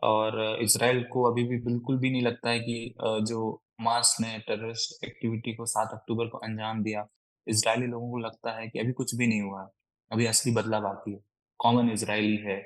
[0.02, 5.04] और इसराइल को अभी भी बिल्कुल भी नहीं लगता है कि जो मास ने टेररिस्ट
[5.04, 7.06] एक्टिविटी को सात अक्टूबर को अंजाम दिया,
[7.46, 9.68] इसराइली लोगों को लगता है कि अभी कुछ भी नहीं हुआ,
[10.10, 11.18] अभी असली बदलाव बाकी है।
[11.60, 12.56] कॉमन इसराइली है।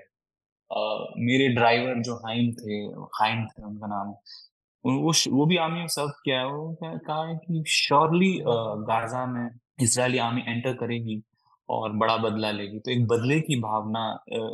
[1.20, 2.76] मेरे ड्राइवर जो हाइम थे
[3.14, 4.08] हाइम थे उनका नाम
[4.84, 8.32] वो वो भी आर्मी सर्व किया है। वो कहा है कि श्योरली
[8.88, 9.48] गाजा में
[9.82, 11.22] इसराइली आर्मी एंटर करेगी
[11.68, 14.02] और बड़ा बदला लेगी। तो एक बदले की भावना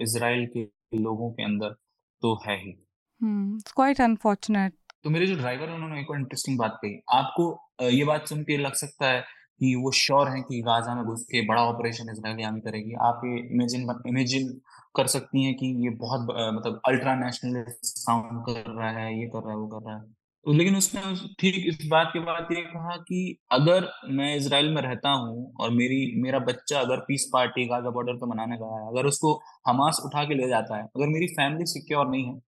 [0.02, 0.62] इसराइल के
[0.98, 1.74] लोगों के अंदर
[2.22, 2.72] तो है ही।
[3.20, 4.72] क्वाइट अनफॉर्चुनेट
[5.04, 7.44] तो मेरे जो ड्राइवर है उन्होंने एक और इंटरेस्टिंग बात कही। आपको
[7.88, 11.22] ये बात सुन के लग सकता है कि वो श्योर है कि गाजा में घुस
[11.30, 14.48] के बड़ा ऑपरेशन इसराइली आर्मी करेगी। आप ये इमेजिन इमेजिन
[14.94, 16.22] कर सकती हैं कि ये बहुत
[16.54, 20.02] मतलब अल्ट्रा नेशनल साउंड कर रहा है ये कर रहा है वो कर रहा है।
[20.46, 21.00] लेकिन उसने
[21.40, 25.70] ठीक इस बात के बाद ये कहा कि अगर मैं इसराइल में रहता हूँ और
[25.70, 29.34] मेरी मेरा बच्चा अगर पीस पार्टी गाजा बॉर्डर पर मनाने गया है अगर उसको
[29.66, 32.40] हमास उठा के ले जाता है अगर मेरी फैमिली सिक्योर नहीं है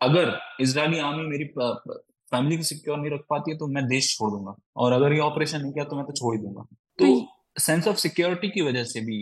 [0.00, 1.44] अगर इसराइली आर्मी मेरी
[2.32, 5.18] फैमिली को सिक्योर नहीं रख पाती है तो मैं देश छोड़ दूँगा और अगर ये
[5.20, 6.62] ऑपरेशन नहीं किया तो मैं तो छोड़ ही दूँगा।
[6.98, 9.18] तो सेंस ऑफ़ सिक्योरिटी की वजह से भी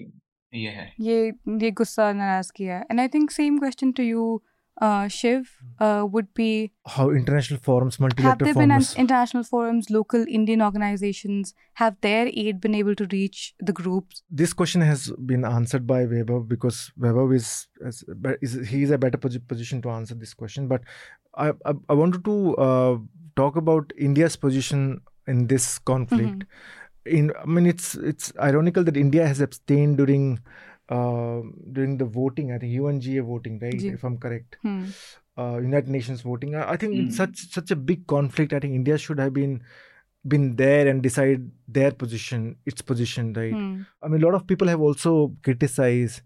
[0.52, 1.32] ये है। ये
[1.62, 4.42] ये गुस्सा नाराज़ किया and I think same question to you
[4.80, 9.90] uh, Shiv, uh, would be how international forums, have multilateral there been an- international forums,
[9.90, 14.22] local Indian organizations, have their aid been able to reach the groups?
[14.30, 18.04] this question has been answered by Weber because Weber is, is,
[18.40, 20.68] is he is a better position to answer this question.
[20.68, 20.82] But
[21.36, 22.98] I I, I wanted to uh,
[23.36, 26.44] talk about India's position in this conflict.
[27.04, 30.40] In I mean, it's it's ironical that India has abstained during
[30.96, 31.40] uh,
[31.78, 32.52] during the voting.
[32.56, 33.78] I think UNGA voting, right?
[33.84, 33.92] Ji.
[33.98, 34.58] If I'm correct.
[34.68, 34.84] Hmm.
[35.42, 36.54] uh, United Nations voting.
[36.60, 37.20] I, I think it's Hmm.
[37.22, 38.52] such such a big conflict.
[38.56, 39.54] I think India should have been
[40.32, 43.54] been there and decide their position, its position, right?
[43.60, 43.70] Hmm.
[44.02, 45.14] I mean, a lot of people have also
[45.48, 46.20] criticized.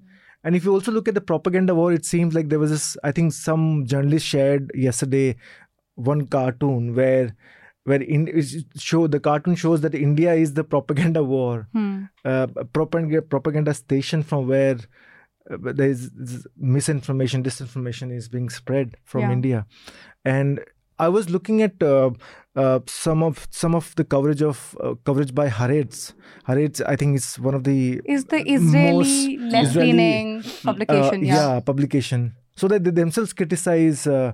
[0.48, 2.88] And if you also look at the propaganda war, it seems like there was this.
[3.10, 3.64] I think some
[3.94, 5.22] journalist shared yesterday
[6.10, 7.34] one cartoon where
[7.91, 8.22] where in
[8.91, 11.97] show the cartoon shows that India is the propaganda war, Hmm.
[12.24, 12.47] uh,
[12.78, 14.78] propaganda propaganda station from where
[15.51, 19.32] uh, there is is misinformation, disinformation is being spread from Yeah.
[19.41, 19.66] India,
[20.37, 20.64] and
[20.99, 22.11] I was looking at uh,
[22.64, 25.99] uh, some of some of the coverage of uh, coverage by Haaretz.
[26.49, 27.78] Haaretz, I think, is one of the
[28.16, 31.20] Is the most Israeli left leaning publication?
[31.24, 31.61] uh, yeah.
[31.72, 32.26] publication.
[32.62, 34.32] So that they themselves criticize uh,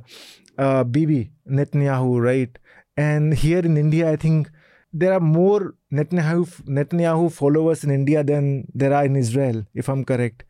[0.56, 1.20] uh, Bibi
[1.60, 2.56] Netanyahu, right?
[2.96, 4.50] And here in India, I think
[4.94, 10.04] there are more Netanyahu Netanyahu followers in India than there are in Israel, if I'm
[10.04, 10.44] correct.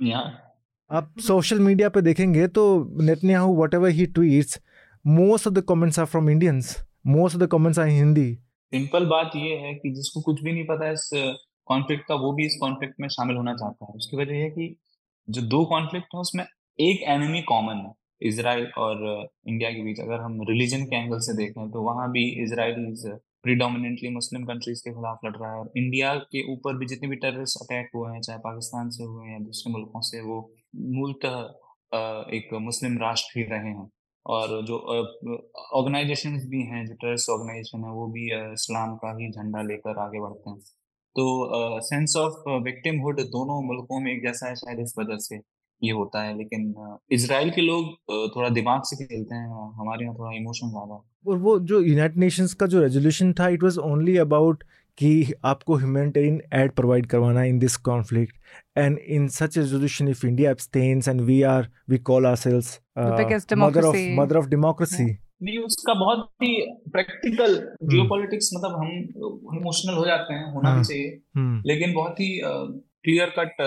[0.00, 0.26] Yeah.
[0.90, 2.62] आप social media पे देखेंगे तो
[3.02, 4.58] Netanyahu whatever he tweets
[5.04, 6.76] most of the comments are from Indians
[7.06, 8.32] most of the comments are Hindi
[8.72, 11.08] simple बात ये है कि जिसको कुछ भी नहीं पता इस
[11.68, 14.50] कॉन्फ्लिक्ट का वो भी इस कॉन्फ्लिक्ट में शामिल होना चाहता है उसकी वजह ये है
[14.50, 14.76] कि
[15.28, 16.44] जो दो कॉन्फ्लिक्ट है उसमें
[16.78, 19.04] एक एनिमी कॉमन है इसराइल और
[19.48, 23.06] इंडिया के बीच, अगर हम रिलीजन के एंगल से देखें तो वहाँ भी Israel is
[23.44, 27.16] predominantly Muslim countries के खिलाफ लड़ रहा है और इंडिया के ऊपर भी जितने भी
[27.16, 30.38] टेररिस्ट अटैक हुए हैं, चाहे पाकिस्तान से हुए हैं या दूसरे मुल्कों से, वो
[30.76, 31.36] मूलतः
[32.36, 33.88] एक मुस्लिम राष्ट्र ही रहे हैं।
[34.26, 34.76] और जो
[35.74, 40.20] ऑर्गेनाइजेशन भी हैं, जो टेररिस्ट ऑर्गेनाइजेशन है, वो भी इस्लाम का ही झंडा लेकर आगे
[40.20, 40.58] बढ़ते हैं।
[41.16, 45.38] तो सेंस ऑफ़ विक्टिमहुड दोनों मुल्कों में एक जैसा है शायद इस वजह से।
[45.82, 46.74] ये होता है लेकिन
[47.12, 47.92] इसराइल के लोग
[48.36, 49.48] थोड़ा दिमाग से खेलते हैं
[49.78, 53.62] हमारे यहाँ थोड़ा इमोशन ज़्यादा और वो जो यूनाइटेड नेशंस का जो रेजोल्यूशन था इट
[53.62, 54.64] वाज ओनली अबाउट
[54.98, 58.36] कि आपको ह्यूमैनिटेरियन एड प्रोवाइड करवाना in this conflict
[58.78, 63.84] and in such resolution if India abstains and we are we call uh, biggest mother
[63.84, 64.16] of democracy.
[64.16, 65.08] mother of democracy
[65.42, 66.50] नहीं उसका बहुत ही
[66.92, 67.54] practical
[67.84, 71.60] geopolitics मतलब हम emotional हो जाते हैं होना हाँ। भी चाहिए Hmm.
[71.66, 73.62] लेकिन बहुत ही क्लियर कट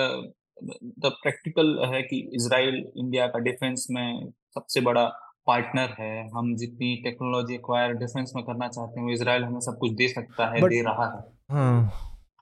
[0.84, 5.06] द प्रैक्टिकल है कि इसराइल इंडिया का डिफेंस में सबसे बड़ा
[5.48, 9.78] पार्टनर है। हम जितनी टेक्नोलॉजी एक्वायर डिफेंस में करना चाहते हैं वो इसराइल हमें सब
[9.80, 11.92] कुछ दे सकता है But- दे रहा है। हाँ।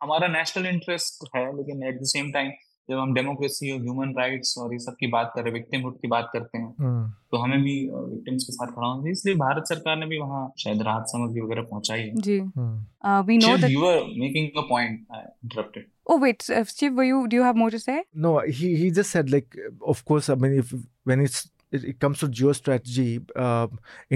[0.04, 2.52] हमारा नेशनल इंटरेस्ट है लेकिन एट द सेम टाइम
[2.90, 5.96] जब हम डेमोक्रेसी और ह्यूमन राइट्स और ये सब की बात कर रहे हैं विक्टिमहुड
[6.02, 9.36] की बात करते हैं हाँ तो हमें भी विक्टिम्स के साथ खड़ा होना चाहिए इसलिए
[9.42, 12.40] भारत सरकार ने भी वहाँ शायद राहत सामग्री वगैरह पहुंचाई है Ji.
[12.58, 12.70] हाँ
[13.08, 13.72] Uh, we know Shiv, that.
[13.72, 15.02] you were making a point.
[15.18, 15.84] I interrupted.
[16.14, 17.20] Oh wait, uh, Shiv, were you?
[17.34, 17.96] Do you have more to say?
[18.26, 19.56] No, he he just said like,
[19.94, 20.30] of course.
[20.30, 20.74] I mean, if
[21.12, 23.08] when it's it, it comes to geostrategy,
[23.48, 23.68] uh,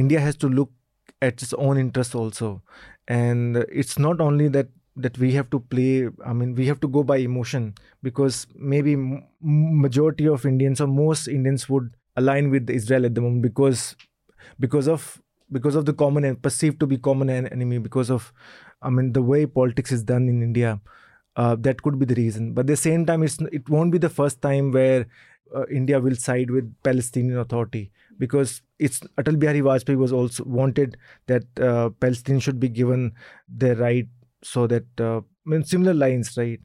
[0.03, 0.71] India has to look
[1.21, 2.49] at its own interests also,
[3.19, 6.09] and it's not only that that we have to play.
[6.25, 8.95] I mean, we have to go by emotion because maybe
[9.41, 13.95] majority of Indians or most Indians would align with Israel at the moment because
[14.59, 15.21] because of
[15.51, 18.33] because of the common and perceived to be common enemy because of
[18.81, 20.79] I mean the way politics is done in India
[21.35, 22.53] uh, that could be the reason.
[22.53, 25.05] But at the same time, it's it won't be the first time where
[25.55, 30.97] uh, India will side with Palestinian Authority because it's Atal Bihari Vajpayee was also wanted
[31.27, 33.13] that uh, Palestine should be given
[33.47, 34.07] their right
[34.42, 36.60] so that uh, I mean similar lines, right?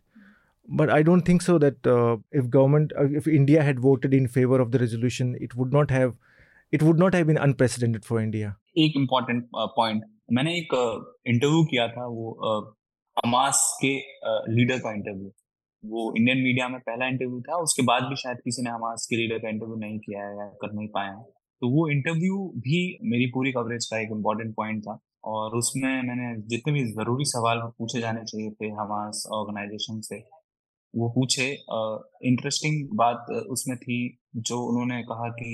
[0.68, 4.28] But I don't think so that uh, if government uh, if India had voted in
[4.28, 6.18] favor of the resolution, it would not have
[6.72, 8.56] it would not have been unprecedented for India.
[8.78, 9.47] एक important
[9.78, 10.74] point मैंने एक
[11.28, 12.30] interview किया था वो
[13.18, 13.95] Hamas के
[14.54, 15.32] leader का interview
[15.84, 19.16] वो Indian media में पहला इंटरव्यू था उसके बाद भी शायद किसी ने हमास के
[19.16, 21.24] लीडर का इंटरव्यू नहीं किया है या कर नहीं पाया है
[21.62, 22.38] तो वो इंटरव्यू
[22.68, 22.80] भी
[23.12, 27.61] मेरी पूरी कवरेज का एक इम्पोर्टेंट पॉइंट था और उसमें मैंने जितने भी ज़रूरी सवाल
[27.79, 30.18] पूछे जाने चाहिए थे हमास ऑर्गेनाइजेशन से,
[30.95, 31.47] वो पूछे।
[32.29, 33.99] इंटरेस्टिंग बात उसमें थी
[34.39, 35.51] जो उन्होंने कहा कि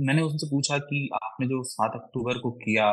[0.00, 2.86] मैंने उनसे पूछा कि आपने जो सात अक्टूबर को किया,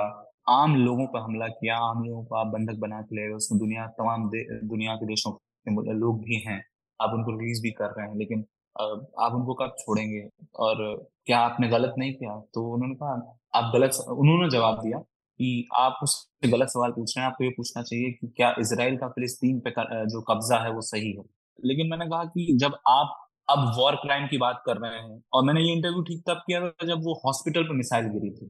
[0.49, 3.59] आम लोगों पर हमला किया, आम लोगों को आप बंधक बना के ले गए, उसमें
[3.59, 4.29] दुनिया, तमाम
[4.67, 6.61] दुनिया के देशों के लोग भी हैं,
[6.99, 10.27] आप उनको रिलीज़ भी कर रहे हैं, लेकिन आप उनको कब छोड़ेंगे?
[10.57, 10.75] और
[11.25, 12.37] क्या आपने गलत नहीं किया?
[12.53, 13.13] तो उन्होंने कहा,
[13.55, 15.01] आप गलत, उन्होंने जवाब दिया।
[15.41, 18.97] कि आप उससे गलत सवाल पूछ रहे हैं, आपको ये पूछना चाहिए कि क्या इसराइल
[18.97, 19.71] का फिलिस्तीन पे
[20.07, 21.23] जो कब्जा है वो सही है?
[21.59, 23.17] लेकिन मैंने कहा कि जब आप
[23.47, 26.59] अब वॉर क्राइम की बात कर रहे हैं, और मैंने ये इंटरव्यू ठीक तब किया
[26.61, 28.49] था जब वो हॉस्पिटल पर मिसाइल गिरी थी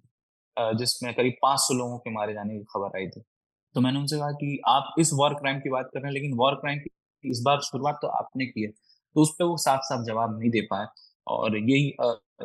[0.78, 3.22] जिसमें करीब 500 लोगों के मारे जाने की खबर आई थी।
[3.76, 6.38] तो मैंने उनसे कहा कि आप इस वॉर क्राइम की बात कर रहे हैं, लेकिन
[6.38, 6.90] वॉर क्राइम की
[7.24, 8.70] इस बार शुरुआत तो आपने की है
[9.16, 10.86] तो उस पर वो साफ़ साफ़ जवाब नहीं दे पाए।
[11.28, 11.88] और यही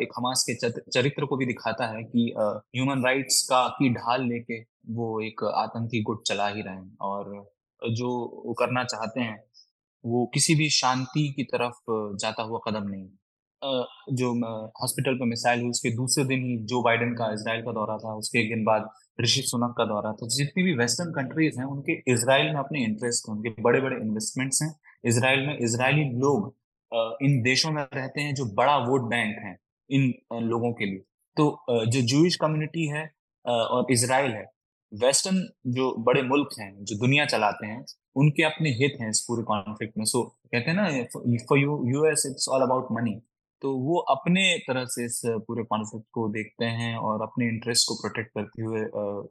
[0.03, 4.61] एक हमास के चरित्र को भी दिखाता है कि ह्यूमन राइट्स का की ढाल लेके
[4.95, 7.55] वो एक आतंकी गुट चला ही रहे हैं। और
[7.91, 8.09] जो
[8.47, 9.39] वो करना चाहते हैं,
[10.05, 13.09] वो किसी भी शांति की तरफ़ जाता हुआ कदम नहीं।
[14.17, 14.33] जो
[14.83, 18.15] हॉस्पिटल पर मिसाइल हुई, उसके दूसरे दिन ही जो बाइडेन का इसराइल का दौरा था,
[18.15, 18.89] उसके एक दिन बाद
[19.21, 23.29] ऋषि सुनक का दौरा था। जितनी भी वेस्टर्न कंट्रीज़ हैं, उनके इसराइल में अपने इंटरेस्ट
[23.29, 24.75] उनके बड़े बड़े इन्वेस्टमेंट्स हैं।
[25.05, 26.55] इसराइल में इसराइली लोग
[26.93, 29.57] इन देशों में रहते हैं जो बड़ा वोट बैंक है
[29.91, 30.13] इन
[30.45, 31.03] लोगों के लिए।
[31.37, 33.11] तो जो जूश कम्युनिटी है
[33.45, 34.45] और इसराइल है
[34.93, 35.37] वेस्टर्न
[35.69, 37.85] जो बड़े मुल्क हैं, जो दुनिया चलाते हैं,
[38.17, 40.89] उनके अपने हित हैं इस पूरे कॉन्फ्लिक्ट में। सो कहते हैं ना
[41.49, 43.21] for you US it's all about money
[43.63, 47.95] तो वो अपने तरह से इस पूरे कॉन्फ्लिक्ट को देखते हैं और अपने इंटरेस्ट को
[47.95, 48.81] प्रोटेक्ट करते हुए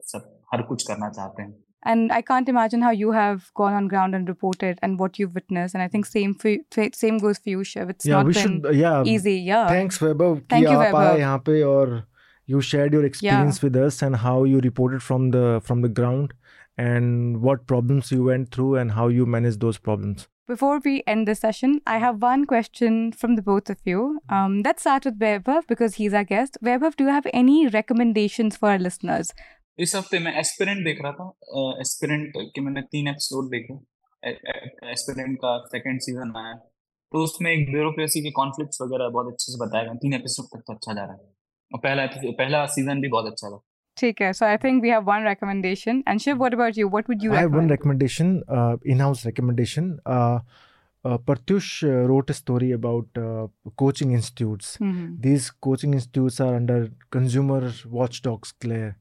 [0.04, 1.52] सब, हर कुछ करना चाहते हैं।
[1.86, 5.36] and I can't imagine how you have gone on ground and reported and what you've
[5.36, 5.76] witnessed.
[5.76, 6.56] And I think same for,
[6.94, 7.90] same goes for you, Shiv.
[7.90, 9.36] It's yeah, not we should, yeah, easy.
[9.36, 9.68] Yeah.
[9.68, 10.42] Thanks, Weber.
[10.50, 11.68] Thank you, Vaibhav.
[11.68, 12.08] Or
[12.48, 13.66] you shared your experience yeah.
[13.66, 16.34] with us and how you reported from the from the ground
[16.78, 20.28] and what problems you went through and how you managed those problems.
[20.48, 24.20] Before we end the session, I have one question from the both of you.
[24.30, 26.60] Um, let's start with Vaibhav because he's our guest.
[26.64, 29.34] Vaibhav, do you have any recommendations for our listeners?
[29.80, 33.74] इस हफ़्ते मैं aspirant देख रहा था aspirant के मैंने तीन episode देखे
[34.92, 36.54] एस्पिरेंट का सेकंड सीज़न आया
[37.12, 40.64] तो उसमें एक ब्यूरोक्रेसी के कॉन्फ्लिक्ट्स वगैरह बहुत अच्छे से बताया गया तीन एपिसोड तक
[40.68, 41.34] तो अच्छा जा रहा है
[41.72, 42.06] और पहला
[42.44, 43.62] पहला सीज़न भी बहुत अच्छा था
[43.98, 46.00] Okay, so I think we have one recommendation.
[46.06, 46.88] And Shiv, what about you?
[46.96, 47.34] What would you?
[47.34, 49.86] I have one recommendation, uh, in-house recommendation.
[50.06, 50.40] Uh,
[51.06, 53.48] uh, Partyush uh, wrote a story about uh,
[53.84, 54.78] coaching institutes.
[54.82, 55.06] Mm-hmm.
[55.28, 57.62] These coaching institutes are under consumer
[58.00, 58.98] watchdogs glare.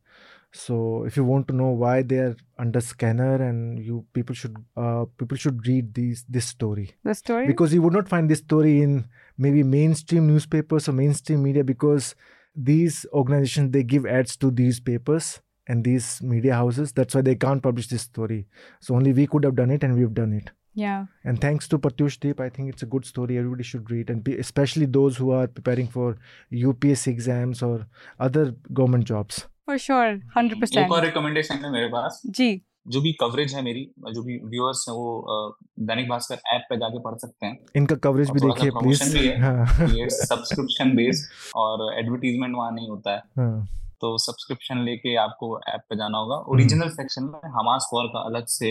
[0.55, 4.57] So if you want to know why they are under scanner, and you people should
[4.77, 6.93] uh, people should read these this story.
[7.03, 7.49] The story?
[7.49, 12.15] Because you would not find this story in maybe mainstream newspapers or mainstream media because
[12.55, 16.93] these organizations they give ads to these papers and these media houses.
[16.93, 18.47] That's why they can't publish this story.
[18.79, 20.53] So only we could have done it and we've done it.
[20.77, 21.07] Yeah.
[21.25, 23.39] And thanks to Pratyush Deep, i think it's a good story.
[23.39, 26.17] Everybody should read and especially those who are preparing for
[26.69, 27.87] ups exams or
[28.21, 33.13] other government jobs for sure 100% एक और recommendation है मेरे पास। जी। जो भी
[33.13, 35.27] coverage है मेरी जो भी व्यूअर्स है वो
[35.81, 40.11] दैनिक भास्कर ऐप पे जाके पढ़ सकते हैं। इनका कवरेज भी देखिए प्लीज़ हाँ। ये
[40.11, 43.69] सब्सक्रिप्शन बेस्ड और एडवर्टीजमेंट वहाँ नहीं होता है। हाँ।
[44.01, 48.21] तो सब्सक्रिप्शन लेके आपको ऐप पे जाना होगा। ओरिजिनल हम्म। सेक्शन में हमास फॉर का
[48.21, 48.71] अलग से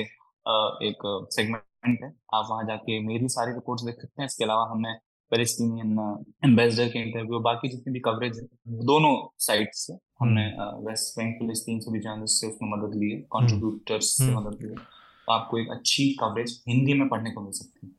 [0.89, 4.93] एक सेगमेंट है। आप वहाँ जाके मेरी सारी रिपोर्ट्स देख सकते हैं। इसके अलावा हमने
[5.31, 8.45] पैलेस्टीनियन एम्बेसडर के इंटरव्यू बाकी जितनी भी कवरेज है
[8.85, 9.93] दोनों साइड से
[10.23, 10.45] हमने
[10.87, 14.63] वेस्ट बैंक पुलिस फिलिस्तीन से भी जर्नलिस्ट से उसमें मदद ली है कॉन्ट्रीब्यूटर्स से मदद
[14.63, 14.91] ली है
[15.27, 17.91] तो आपको एक अच्छी कवरेज हिंदी में पढ़ने को मिल सकती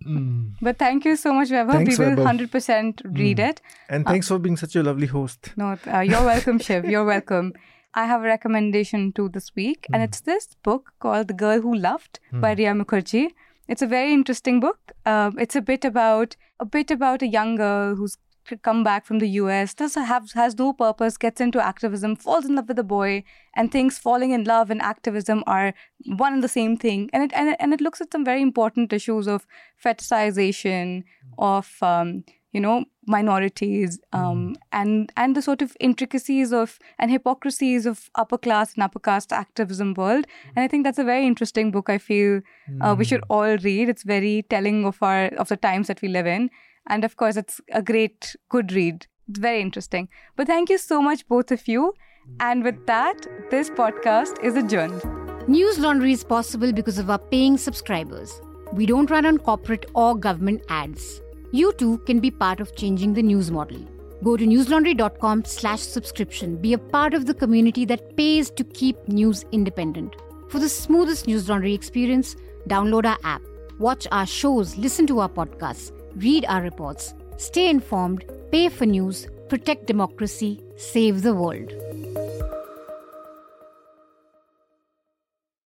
[0.65, 2.41] है thank you so much Vaibhav we will Vaibhav.
[2.49, 3.49] 100% read mm.
[3.51, 3.63] it
[3.97, 7.07] and thanks uh, for being such a lovely host no uh, you're welcome Shiv you're
[7.13, 7.55] welcome
[8.03, 9.95] I have a recommendation to this week mm.
[9.95, 12.47] and it's this book called The Girl Who Loved mm.
[12.47, 13.27] by Ria Mukherjee
[13.69, 14.93] it's a very interesting book.
[15.07, 18.17] Uh, it's a bit about a bit about a young girl who's
[18.63, 22.57] come back from the US, does have has no purpose, gets into activism, falls in
[22.57, 23.25] love with a boy,
[23.55, 25.75] and thinks falling in love and activism are
[26.07, 27.11] one and the same thing.
[27.13, 29.47] And it and it, and it looks at some very important issues of
[29.85, 31.05] fetishization,
[31.39, 32.25] of um,
[32.55, 34.57] you know minorities um, mm.
[34.73, 39.33] and and the sort of intricacies of and hypocrisies of upper class and upper caste
[39.33, 40.25] activism world
[40.55, 42.41] and i think that's a very interesting book i feel
[42.81, 43.33] uh, we should hmm.
[43.33, 46.49] all read it's very telling of our of the times that we live in
[46.87, 49.07] and of course it's a great good read.
[49.29, 50.09] It's very interesting.
[50.37, 51.95] But thank you so much both of you.
[52.41, 55.03] And with that this podcast is adjourned.
[55.49, 58.41] News laundry is possible because of our paying subscribers.
[58.73, 61.21] We don't run on corporate or government ads.
[61.53, 63.79] You too can be part of changing the news model.
[64.23, 66.57] Go to newslaundry.com slash subscription.
[66.57, 70.17] Be a part of the community that pays to keep news independent.
[70.49, 72.37] For the smoothest news laundry experience,
[72.69, 73.43] download our app,
[73.79, 79.27] watch our shows, listen to our podcasts, read our reports, stay informed, pay for news,
[79.49, 81.73] protect democracy, save the world.